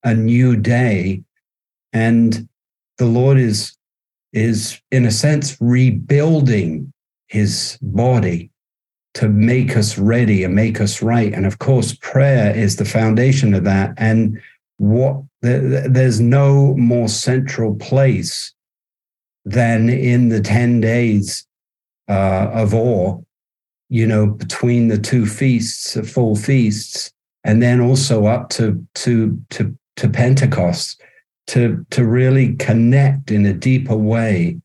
a 0.04 0.14
new 0.14 0.56
day 0.56 1.24
and 1.94 2.48
the 2.98 3.06
lord 3.06 3.38
is 3.38 3.77
is 4.38 4.80
in 4.92 5.06
a 5.06 5.12
sense 5.12 5.58
rebuilding 5.60 6.94
his 7.28 7.78
body 7.82 8.52
to 9.16 9.28
make 9.28 9.76
us 9.76 9.98
ready 9.98 10.44
and 10.44 10.54
make 10.54 10.80
us 10.80 11.02
right. 11.02 11.34
And 11.34 11.46
of 11.46 11.60
course 11.60 11.96
prayer 11.96 12.56
is 12.56 12.76
the 12.76 12.86
foundation 12.86 13.54
of 13.54 13.64
that. 13.64 13.94
And 13.98 14.40
what 14.78 15.24
there's 15.42 16.20
no 16.20 16.76
more 16.76 17.10
central 17.10 17.76
place 17.76 18.54
than 19.46 19.90
in 19.90 20.30
the 20.30 20.42
10 20.42 20.82
days 20.82 21.48
uh, 22.10 22.50
of 22.54 22.74
awe 22.74 23.20
you 23.90 24.06
know 24.06 24.28
between 24.28 24.90
the 24.90 24.98
two 24.98 25.26
feasts 25.26 25.94
the 25.94 26.04
full 26.04 26.36
feasts 26.36 27.12
and 27.44 27.62
then 27.62 27.80
also 27.80 28.26
up 28.26 28.50
to 28.50 28.86
to 28.94 29.42
to 29.50 29.76
to 29.96 30.10
Pentecost 30.10 31.02
to, 31.48 31.86
to 31.92 32.06
really 32.06 32.56
connect 32.56 33.32
in 33.32 33.46
a 33.46 33.54
deeper 33.54 33.96
way 33.96 34.60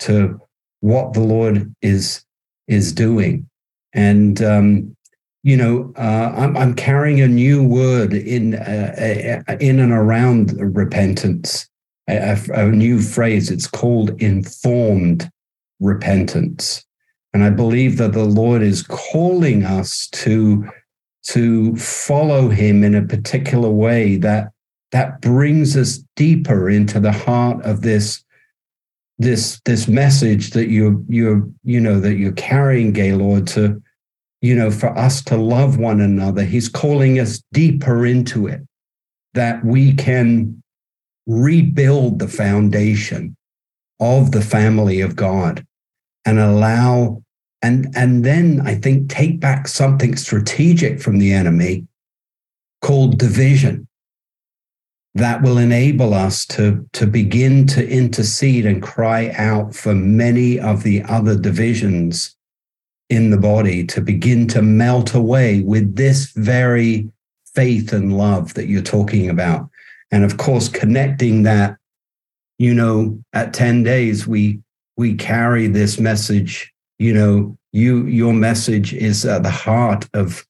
to 0.00 0.40
what 0.80 1.12
the 1.12 1.20
Lord 1.20 1.74
is, 1.82 2.24
is 2.68 2.92
doing. 2.92 3.48
And, 3.92 4.42
um, 4.42 4.96
you 5.42 5.56
know, 5.56 5.92
uh, 5.96 6.34
I'm, 6.36 6.56
I'm 6.56 6.74
carrying 6.74 7.20
a 7.20 7.28
new 7.28 7.62
word 7.62 8.12
in, 8.12 8.54
uh, 8.54 9.42
in 9.60 9.78
and 9.78 9.92
around 9.92 10.52
repentance, 10.58 11.68
a, 12.08 12.38
a 12.52 12.66
new 12.66 13.00
phrase. 13.00 13.50
It's 13.50 13.68
called 13.68 14.20
informed 14.20 15.30
repentance. 15.80 16.84
And 17.32 17.44
I 17.44 17.50
believe 17.50 17.98
that 17.98 18.12
the 18.12 18.24
Lord 18.24 18.62
is 18.62 18.82
calling 18.82 19.64
us 19.64 20.08
to, 20.08 20.68
to 21.28 21.76
follow 21.76 22.48
him 22.48 22.82
in 22.82 22.94
a 22.94 23.06
particular 23.06 23.70
way 23.70 24.16
that 24.16 24.52
that 24.92 25.20
brings 25.20 25.76
us 25.76 25.98
deeper 26.14 26.70
into 26.70 27.00
the 27.00 27.12
heart 27.12 27.64
of 27.64 27.82
this 27.82 28.22
this 29.18 29.60
this 29.64 29.88
message 29.88 30.50
that 30.50 30.68
you're 30.68 31.00
you're 31.08 31.48
you 31.64 31.80
know 31.80 31.98
that 32.00 32.16
you're 32.16 32.32
carrying 32.32 32.92
gaylord 32.92 33.46
to 33.46 33.82
you 34.42 34.54
know 34.54 34.70
for 34.70 34.96
us 34.98 35.24
to 35.24 35.36
love 35.36 35.78
one 35.78 36.00
another. 36.00 36.44
He's 36.44 36.68
calling 36.68 37.18
us 37.18 37.42
deeper 37.52 38.04
into 38.04 38.46
it 38.46 38.60
that 39.34 39.64
we 39.64 39.94
can 39.94 40.62
rebuild 41.26 42.18
the 42.18 42.28
foundation 42.28 43.36
of 44.00 44.32
the 44.32 44.42
family 44.42 45.00
of 45.00 45.16
god 45.16 45.66
and 46.24 46.38
allow 46.38 47.22
and 47.62 47.86
and 47.96 48.24
then 48.24 48.60
i 48.64 48.74
think 48.74 49.08
take 49.08 49.40
back 49.40 49.66
something 49.66 50.14
strategic 50.14 51.00
from 51.00 51.18
the 51.18 51.32
enemy 51.32 51.86
called 52.82 53.18
division 53.18 53.88
that 55.16 55.40
will 55.40 55.56
enable 55.56 56.12
us 56.12 56.44
to, 56.44 56.86
to 56.92 57.06
begin 57.06 57.66
to 57.66 57.88
intercede 57.88 58.66
and 58.66 58.82
cry 58.82 59.32
out 59.38 59.74
for 59.74 59.94
many 59.94 60.60
of 60.60 60.82
the 60.82 61.02
other 61.04 61.38
divisions 61.38 62.36
in 63.08 63.30
the 63.30 63.38
body 63.38 63.82
to 63.86 64.02
begin 64.02 64.46
to 64.46 64.60
melt 64.60 65.14
away 65.14 65.62
with 65.62 65.96
this 65.96 66.32
very 66.32 67.10
faith 67.54 67.94
and 67.94 68.18
love 68.18 68.52
that 68.54 68.66
you're 68.66 68.82
talking 68.82 69.30
about. 69.30 69.70
And 70.10 70.22
of 70.22 70.36
course, 70.36 70.68
connecting 70.68 71.44
that, 71.44 71.78
you 72.58 72.74
know, 72.74 73.18
at 73.32 73.54
10 73.54 73.84
days, 73.84 74.26
we 74.26 74.60
we 74.98 75.14
carry 75.14 75.66
this 75.66 75.98
message, 75.98 76.72
you 76.98 77.14
know, 77.14 77.56
you 77.72 78.04
your 78.04 78.34
message 78.34 78.92
is 78.92 79.24
at 79.24 79.42
the 79.42 79.50
heart 79.50 80.06
of 80.12 80.46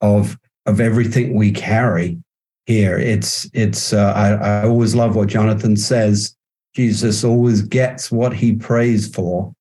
of 0.00 0.36
of 0.66 0.80
everything 0.80 1.34
we 1.34 1.52
carry 1.52 2.18
here. 2.70 2.96
It's 2.98 3.50
it's 3.52 3.92
uh, 3.92 4.12
I, 4.14 4.28
I 4.30 4.64
always 4.64 4.94
love 4.94 5.16
what 5.16 5.28
Jonathan 5.28 5.76
says. 5.76 6.36
Jesus 6.74 7.24
always 7.24 7.62
gets 7.62 8.12
what 8.12 8.32
he 8.32 8.54
prays 8.54 9.12
for, 9.12 9.52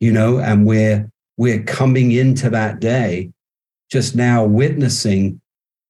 you 0.00 0.10
know, 0.12 0.38
and 0.38 0.64
we're 0.64 1.10
we're 1.36 1.62
coming 1.62 2.12
into 2.12 2.48
that 2.50 2.80
day 2.80 3.30
just 3.90 4.16
now 4.16 4.44
witnessing 4.44 5.40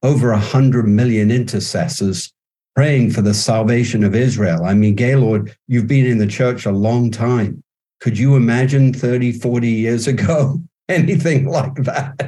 over 0.02 0.32
a 0.32 0.38
hundred 0.38 0.88
million 0.88 1.30
intercessors 1.30 2.32
praying 2.74 3.10
for 3.10 3.22
the 3.22 3.34
salvation 3.34 4.02
of 4.02 4.14
Israel. 4.14 4.64
I 4.64 4.74
mean, 4.74 4.94
Gaylord, 4.94 5.56
you've 5.68 5.86
been 5.86 6.06
in 6.06 6.18
the 6.18 6.26
church 6.26 6.66
a 6.66 6.72
long 6.72 7.10
time. 7.10 7.62
Could 8.00 8.18
you 8.18 8.36
imagine 8.36 8.92
30, 8.92 9.32
40 9.32 9.68
years 9.68 10.06
ago 10.06 10.60
anything 10.88 11.48
like 11.48 11.74
that? 11.84 12.18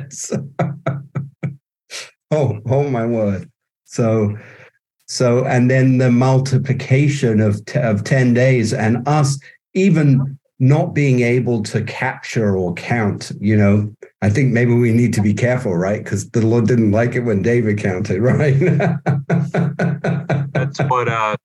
oh, 2.30 2.60
oh 2.66 2.90
my 2.90 3.06
word. 3.06 3.50
So, 3.90 4.38
so, 5.06 5.44
and 5.44 5.68
then 5.68 5.98
the 5.98 6.12
multiplication 6.12 7.40
of, 7.40 7.64
t- 7.64 7.80
of 7.80 8.04
10 8.04 8.34
days 8.34 8.72
and 8.72 9.06
us 9.08 9.36
even 9.74 10.38
not 10.60 10.94
being 10.94 11.22
able 11.22 11.64
to 11.64 11.82
capture 11.82 12.56
or 12.56 12.72
count, 12.74 13.32
you 13.40 13.56
know, 13.56 13.92
I 14.22 14.30
think 14.30 14.52
maybe 14.52 14.74
we 14.74 14.92
need 14.92 15.12
to 15.14 15.20
be 15.20 15.34
careful, 15.34 15.76
right? 15.76 16.04
Because 16.04 16.30
the 16.30 16.46
Lord 16.46 16.68
didn't 16.68 16.92
like 16.92 17.16
it 17.16 17.22
when 17.22 17.42
David 17.42 17.78
counted, 17.78 18.20
right? 18.22 18.56
That's 20.52 20.78
what 20.82 21.08
uh, 21.08 21.36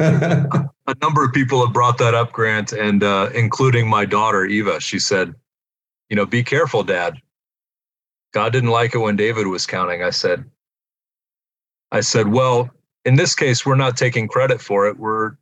a 0.00 0.94
number 1.02 1.22
of 1.22 1.34
people 1.34 1.62
have 1.62 1.74
brought 1.74 1.98
that 1.98 2.14
up, 2.14 2.32
Grant, 2.32 2.72
and 2.72 3.04
uh, 3.04 3.28
including 3.34 3.90
my 3.90 4.06
daughter 4.06 4.46
Eva. 4.46 4.80
She 4.80 4.98
said, 4.98 5.34
"You 6.08 6.16
know, 6.16 6.24
be 6.24 6.42
careful, 6.42 6.82
Dad. 6.82 7.18
God 8.32 8.54
didn't 8.54 8.70
like 8.70 8.94
it 8.94 8.98
when 8.98 9.16
David 9.16 9.48
was 9.48 9.66
counting." 9.66 10.02
I 10.02 10.10
said, 10.10 10.44
"I 11.92 12.00
said, 12.00 12.28
well, 12.28 12.70
in 13.04 13.16
this 13.16 13.34
case, 13.34 13.64
we're 13.64 13.76
not 13.76 13.96
taking 13.96 14.26
credit 14.26 14.60
for 14.60 14.88
it. 14.88 14.98
We're 14.98 15.36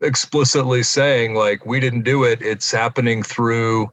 explicitly 0.00 0.82
saying 0.82 1.34
like 1.34 1.64
we 1.64 1.80
didn't 1.80 2.02
do 2.02 2.24
it. 2.24 2.42
It's 2.42 2.70
happening 2.70 3.22
through 3.22 3.90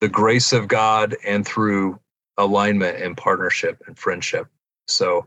the 0.00 0.08
grace 0.08 0.52
of 0.52 0.68
God 0.68 1.16
and 1.26 1.46
through 1.46 1.98
alignment 2.38 3.02
and 3.02 3.16
partnership 3.16 3.82
and 3.86 3.98
friendship. 3.98 4.46
So 4.88 5.26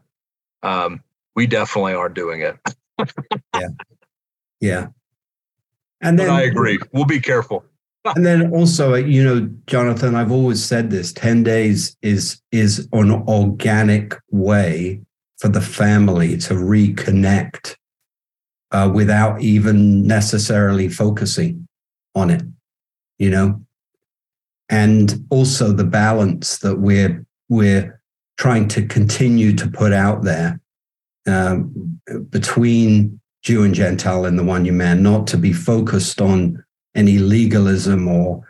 um, 0.63 1.03
we 1.35 1.47
definitely 1.47 1.93
are 1.93 2.09
doing 2.09 2.41
it. 2.41 2.57
yeah. 3.55 3.67
Yeah. 4.59 4.87
And 6.01 6.17
then 6.19 6.27
but 6.27 6.33
I 6.33 6.41
agree. 6.43 6.79
We'll 6.91 7.05
be 7.05 7.19
careful. 7.19 7.65
and 8.15 8.25
then 8.25 8.51
also, 8.51 8.95
you 8.95 9.23
know, 9.23 9.49
Jonathan, 9.67 10.15
I've 10.15 10.31
always 10.31 10.63
said 10.63 10.89
this: 10.89 11.13
ten 11.13 11.43
days 11.43 11.95
is 12.01 12.41
is 12.51 12.89
an 12.91 13.11
organic 13.11 14.15
way 14.29 14.99
for 15.39 15.49
the 15.49 15.61
family 15.61 16.37
to 16.37 16.53
reconnect 16.53 17.75
uh, 18.71 18.89
without 18.93 19.41
even 19.41 20.05
necessarily 20.05 20.89
focusing 20.89 21.67
on 22.15 22.29
it, 22.29 22.43
you 23.17 23.29
know. 23.29 23.61
And 24.69 25.25
also 25.29 25.71
the 25.71 25.83
balance 25.83 26.57
that 26.59 26.79
we're 26.79 27.25
we're 27.49 28.01
trying 28.37 28.67
to 28.67 28.85
continue 28.87 29.53
to 29.55 29.67
put 29.69 29.93
out 29.93 30.23
there 30.23 30.59
um, 31.27 31.99
between 32.29 33.19
Jew 33.43 33.63
and 33.63 33.75
Gentile 33.75 34.25
in 34.25 34.37
the 34.37 34.43
one 34.43 34.63
new 34.63 34.71
man, 34.71 35.03
not 35.03 35.27
to 35.27 35.37
be 35.37 35.53
focused 35.53 36.21
on 36.21 36.63
any 36.95 37.19
legalism 37.19 38.07
or 38.07 38.41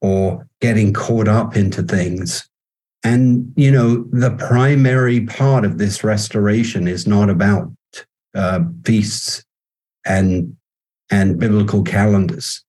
or 0.00 0.48
getting 0.60 0.92
caught 0.92 1.28
up 1.28 1.56
into 1.56 1.82
things. 1.82 2.48
And 3.04 3.52
you 3.56 3.70
know, 3.70 4.04
the 4.10 4.32
primary 4.32 5.24
part 5.26 5.64
of 5.64 5.78
this 5.78 6.02
restoration 6.02 6.88
is 6.88 7.06
not 7.06 7.30
about 7.30 7.72
uh, 8.34 8.60
feasts 8.84 9.44
and 10.04 10.56
and 11.10 11.38
biblical 11.38 11.82
calendars. 11.82 12.64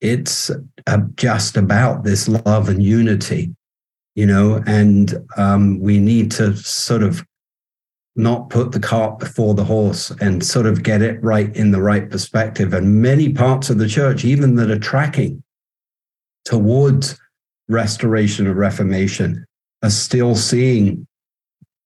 It's 0.00 0.50
uh, 0.86 0.98
just 1.16 1.56
about 1.56 2.04
this 2.04 2.28
love 2.28 2.68
and 2.68 2.82
unity, 2.82 3.54
you 4.14 4.26
know, 4.26 4.62
and 4.66 5.14
um, 5.36 5.80
we 5.80 5.98
need 5.98 6.30
to 6.32 6.56
sort 6.56 7.02
of 7.02 7.24
not 8.16 8.50
put 8.50 8.72
the 8.72 8.80
cart 8.80 9.18
before 9.18 9.54
the 9.54 9.64
horse 9.64 10.10
and 10.20 10.44
sort 10.44 10.66
of 10.66 10.82
get 10.82 11.02
it 11.02 11.22
right 11.22 11.54
in 11.54 11.70
the 11.70 11.80
right 11.80 12.10
perspective. 12.10 12.72
And 12.72 13.02
many 13.02 13.32
parts 13.32 13.70
of 13.70 13.78
the 13.78 13.88
church, 13.88 14.24
even 14.24 14.56
that 14.56 14.70
are 14.70 14.78
tracking 14.78 15.42
towards 16.44 17.18
restoration 17.68 18.46
of 18.46 18.56
reformation, 18.56 19.46
are 19.82 19.90
still 19.90 20.34
seeing 20.34 21.06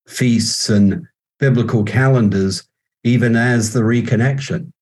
feasts 0.07 0.69
and 0.69 1.07
biblical 1.39 1.85
calendars 1.85 2.69
even 3.05 3.37
as 3.37 3.73
the 3.73 3.81
reconnection. 3.81 4.73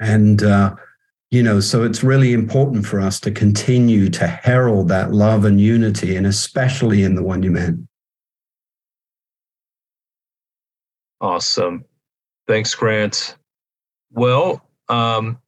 And, 0.00 0.42
uh, 0.42 0.74
you 1.30 1.42
know, 1.42 1.60
so 1.60 1.82
it's 1.82 2.02
really 2.02 2.32
important 2.32 2.86
for 2.86 3.00
us 3.00 3.20
to 3.20 3.30
continue 3.30 4.08
to 4.10 4.26
herald 4.26 4.88
that 4.88 5.12
love 5.12 5.44
and 5.44 5.60
unity, 5.60 6.16
and 6.16 6.26
especially 6.26 7.02
in 7.02 7.14
the 7.14 7.22
one 7.22 7.40
new 7.40 7.50
man. 7.50 7.86
Awesome. 11.20 11.84
Thanks, 12.46 12.74
Grant. 12.74 13.36
Well, 14.10 14.68
um, 14.88 15.38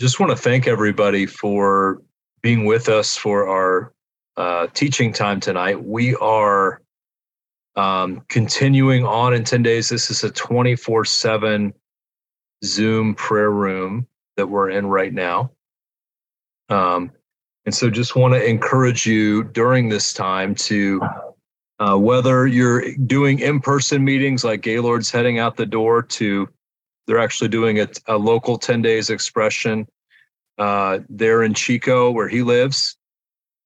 just 0.00 0.18
want 0.18 0.30
to 0.30 0.36
thank 0.36 0.66
everybody 0.66 1.26
for 1.26 2.02
being 2.42 2.64
with 2.64 2.88
us 2.88 3.16
for 3.16 3.48
our 3.48 3.92
uh, 4.40 4.66
teaching 4.72 5.12
time 5.12 5.38
tonight. 5.38 5.84
We 5.84 6.16
are 6.16 6.80
um, 7.76 8.22
continuing 8.30 9.04
on 9.04 9.34
in 9.34 9.44
10 9.44 9.62
days. 9.62 9.90
This 9.90 10.10
is 10.10 10.24
a 10.24 10.30
24 10.30 11.04
7 11.04 11.74
Zoom 12.64 13.14
prayer 13.14 13.50
room 13.50 14.06
that 14.38 14.46
we're 14.46 14.70
in 14.70 14.86
right 14.86 15.12
now. 15.12 15.50
Um, 16.70 17.10
and 17.66 17.74
so 17.74 17.90
just 17.90 18.16
want 18.16 18.32
to 18.32 18.42
encourage 18.42 19.04
you 19.04 19.44
during 19.44 19.90
this 19.90 20.14
time 20.14 20.54
to, 20.54 21.02
uh, 21.78 21.98
whether 21.98 22.46
you're 22.46 22.94
doing 22.94 23.40
in 23.40 23.60
person 23.60 24.02
meetings 24.02 24.42
like 24.42 24.62
Gaylord's 24.62 25.10
heading 25.10 25.38
out 25.38 25.58
the 25.58 25.66
door 25.66 26.02
to, 26.02 26.48
they're 27.06 27.18
actually 27.18 27.48
doing 27.48 27.80
a, 27.80 27.88
a 28.06 28.16
local 28.16 28.56
10 28.56 28.80
days 28.80 29.10
expression 29.10 29.86
uh, 30.56 31.00
there 31.10 31.42
in 31.42 31.52
Chico 31.52 32.10
where 32.10 32.28
he 32.28 32.40
lives 32.40 32.96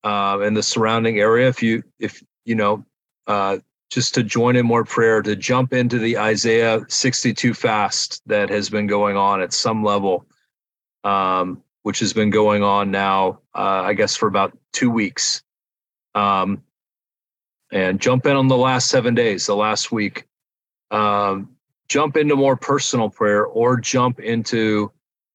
uh, 0.05 0.39
and 0.41 0.55
the 0.55 0.63
surrounding 0.63 1.19
area. 1.19 1.49
If 1.49 1.61
you, 1.61 1.83
if, 1.99 2.23
you 2.45 2.55
know, 2.55 2.85
uh, 3.27 3.57
just 3.89 4.13
to 4.13 4.23
join 4.23 4.55
in 4.55 4.65
more 4.65 4.85
prayer, 4.85 5.21
to 5.21 5.35
jump 5.35 5.73
into 5.73 5.99
the 5.99 6.17
Isaiah 6.17 6.85
62 6.87 7.53
fast 7.53 8.21
that 8.27 8.49
has 8.49 8.69
been 8.69 8.87
going 8.87 9.17
on 9.17 9.41
at 9.41 9.51
some 9.51 9.83
level, 9.83 10.25
um, 11.03 11.61
which 11.83 11.99
has 11.99 12.13
been 12.13 12.29
going 12.29 12.63
on 12.63 12.91
now, 12.91 13.39
uh, 13.55 13.81
I 13.83 13.93
guess, 13.93 14.15
for 14.15 14.27
about 14.27 14.57
two 14.73 14.89
weeks. 14.89 15.43
Um, 16.13 16.63
and 17.71 17.99
jump 17.99 18.25
in 18.25 18.35
on 18.35 18.47
the 18.47 18.57
last 18.57 18.89
seven 18.89 19.15
days, 19.15 19.47
the 19.47 19.55
last 19.55 19.91
week. 19.91 20.27
Um, 20.91 21.49
jump 21.89 22.15
into 22.15 22.35
more 22.35 22.55
personal 22.55 23.09
prayer 23.09 23.45
or 23.45 23.77
jump 23.77 24.19
into 24.19 24.91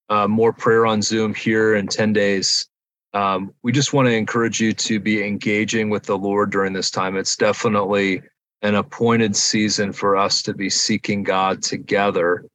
uh, 0.09 0.27
more 0.27 0.53
prayer 0.53 0.85
on 0.85 1.01
Zoom 1.01 1.33
here 1.33 1.75
in 1.75 1.87
10 1.87 2.13
days. 2.13 2.67
Um, 3.13 3.53
we 3.61 3.71
just 3.71 3.93
want 3.93 4.07
to 4.07 4.13
encourage 4.13 4.61
you 4.61 4.73
to 4.73 4.99
be 4.99 5.25
engaging 5.25 5.89
with 5.89 6.03
the 6.03 6.17
Lord 6.17 6.51
during 6.51 6.73
this 6.73 6.89
time. 6.89 7.17
It's 7.17 7.35
definitely 7.35 8.21
an 8.61 8.75
appointed 8.75 9.35
season 9.35 9.91
for 9.91 10.15
us 10.15 10.41
to 10.43 10.53
be 10.53 10.69
seeking 10.69 11.23
God 11.23 11.61
together. 11.61 12.45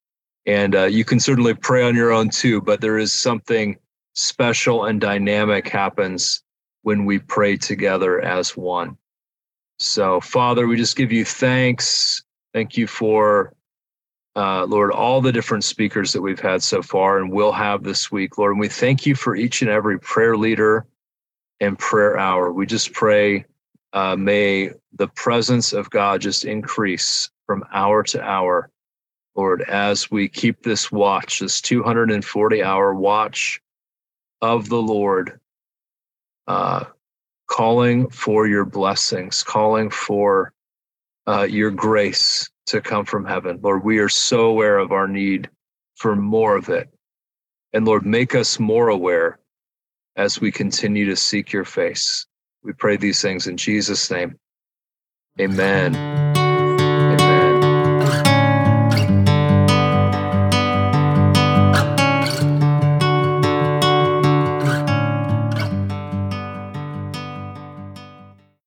And 0.47 0.75
uh, 0.75 0.85
you 0.85 1.05
can 1.05 1.21
certainly 1.21 1.55
pray 1.55 1.83
on 1.83 1.97
your 1.97 2.12
own 2.12 2.31
too, 2.31 2.61
but 2.61 2.81
there 2.81 2.99
is 2.99 3.12
something 3.12 3.77
special 4.14 4.85
and 4.87 5.01
dynamic 5.01 5.69
happens 5.69 6.42
when 6.83 7.05
we 7.05 7.19
pray 7.19 7.57
together 7.57 8.21
as 8.21 8.57
one. 8.57 8.97
So, 9.79 10.21
Father, 10.21 10.66
we 10.66 10.77
just 10.77 10.97
give 10.97 11.12
you 11.12 11.25
thanks. 11.25 12.23
Thank 12.55 12.77
you 12.77 12.87
for, 12.87 13.53
uh, 14.37 14.66
Lord, 14.66 14.92
all 14.92 15.22
the 15.22 15.33
different 15.33 15.64
speakers 15.64 16.12
that 16.12 16.20
we've 16.20 16.38
had 16.38 16.62
so 16.62 16.83
far 16.83 17.18
and 17.18 17.33
will 17.33 17.53
have 17.53 17.83
this 17.83 18.12
week, 18.12 18.37
Lord. 18.37 18.53
And 18.53 18.61
we 18.61 18.68
thank 18.68 19.07
you 19.07 19.14
for 19.14 19.35
each 19.35 19.62
and 19.62 19.70
every 19.70 19.99
prayer 19.99 20.37
leader 20.37 20.87
and 21.61 21.79
prayer 21.79 22.18
hour. 22.18 22.53
We 22.53 22.66
just 22.66 22.92
pray 22.92 23.46
uh, 23.94 24.14
may 24.14 24.72
the 24.92 25.09
presence 25.09 25.72
of 25.72 25.88
God 25.88 26.20
just 26.20 26.44
increase 26.44 27.31
from 27.46 27.64
hour 27.72 28.03
to 28.05 28.22
hour. 28.22 28.70
Lord, 29.35 29.62
as 29.62 30.11
we 30.11 30.29
keep 30.29 30.62
this 30.62 30.92
watch, 30.92 31.38
this 31.38 31.62
240 31.62 32.62
hour 32.62 32.94
watch 32.94 33.62
of 34.42 34.68
the 34.68 34.81
Lord, 34.81 35.40
uh, 36.46 36.85
calling 37.46 38.11
for 38.11 38.46
your 38.46 38.66
blessings, 38.66 39.42
calling 39.42 39.88
for 39.88 40.53
uh, 41.26 41.46
your 41.48 41.70
grace 41.70 42.48
to 42.66 42.80
come 42.80 43.04
from 43.04 43.24
heaven. 43.24 43.58
Lord, 43.62 43.84
we 43.84 43.98
are 43.98 44.08
so 44.08 44.46
aware 44.46 44.78
of 44.78 44.92
our 44.92 45.08
need 45.08 45.48
for 45.96 46.16
more 46.16 46.56
of 46.56 46.68
it. 46.68 46.88
And 47.72 47.84
Lord, 47.84 48.06
make 48.06 48.34
us 48.34 48.58
more 48.58 48.88
aware 48.88 49.38
as 50.16 50.40
we 50.40 50.50
continue 50.50 51.06
to 51.06 51.16
seek 51.16 51.52
your 51.52 51.64
face. 51.64 52.26
We 52.62 52.72
pray 52.72 52.96
these 52.96 53.20
things 53.20 53.46
in 53.46 53.56
Jesus' 53.56 54.10
name. 54.10 54.38
Amen. 55.40 56.15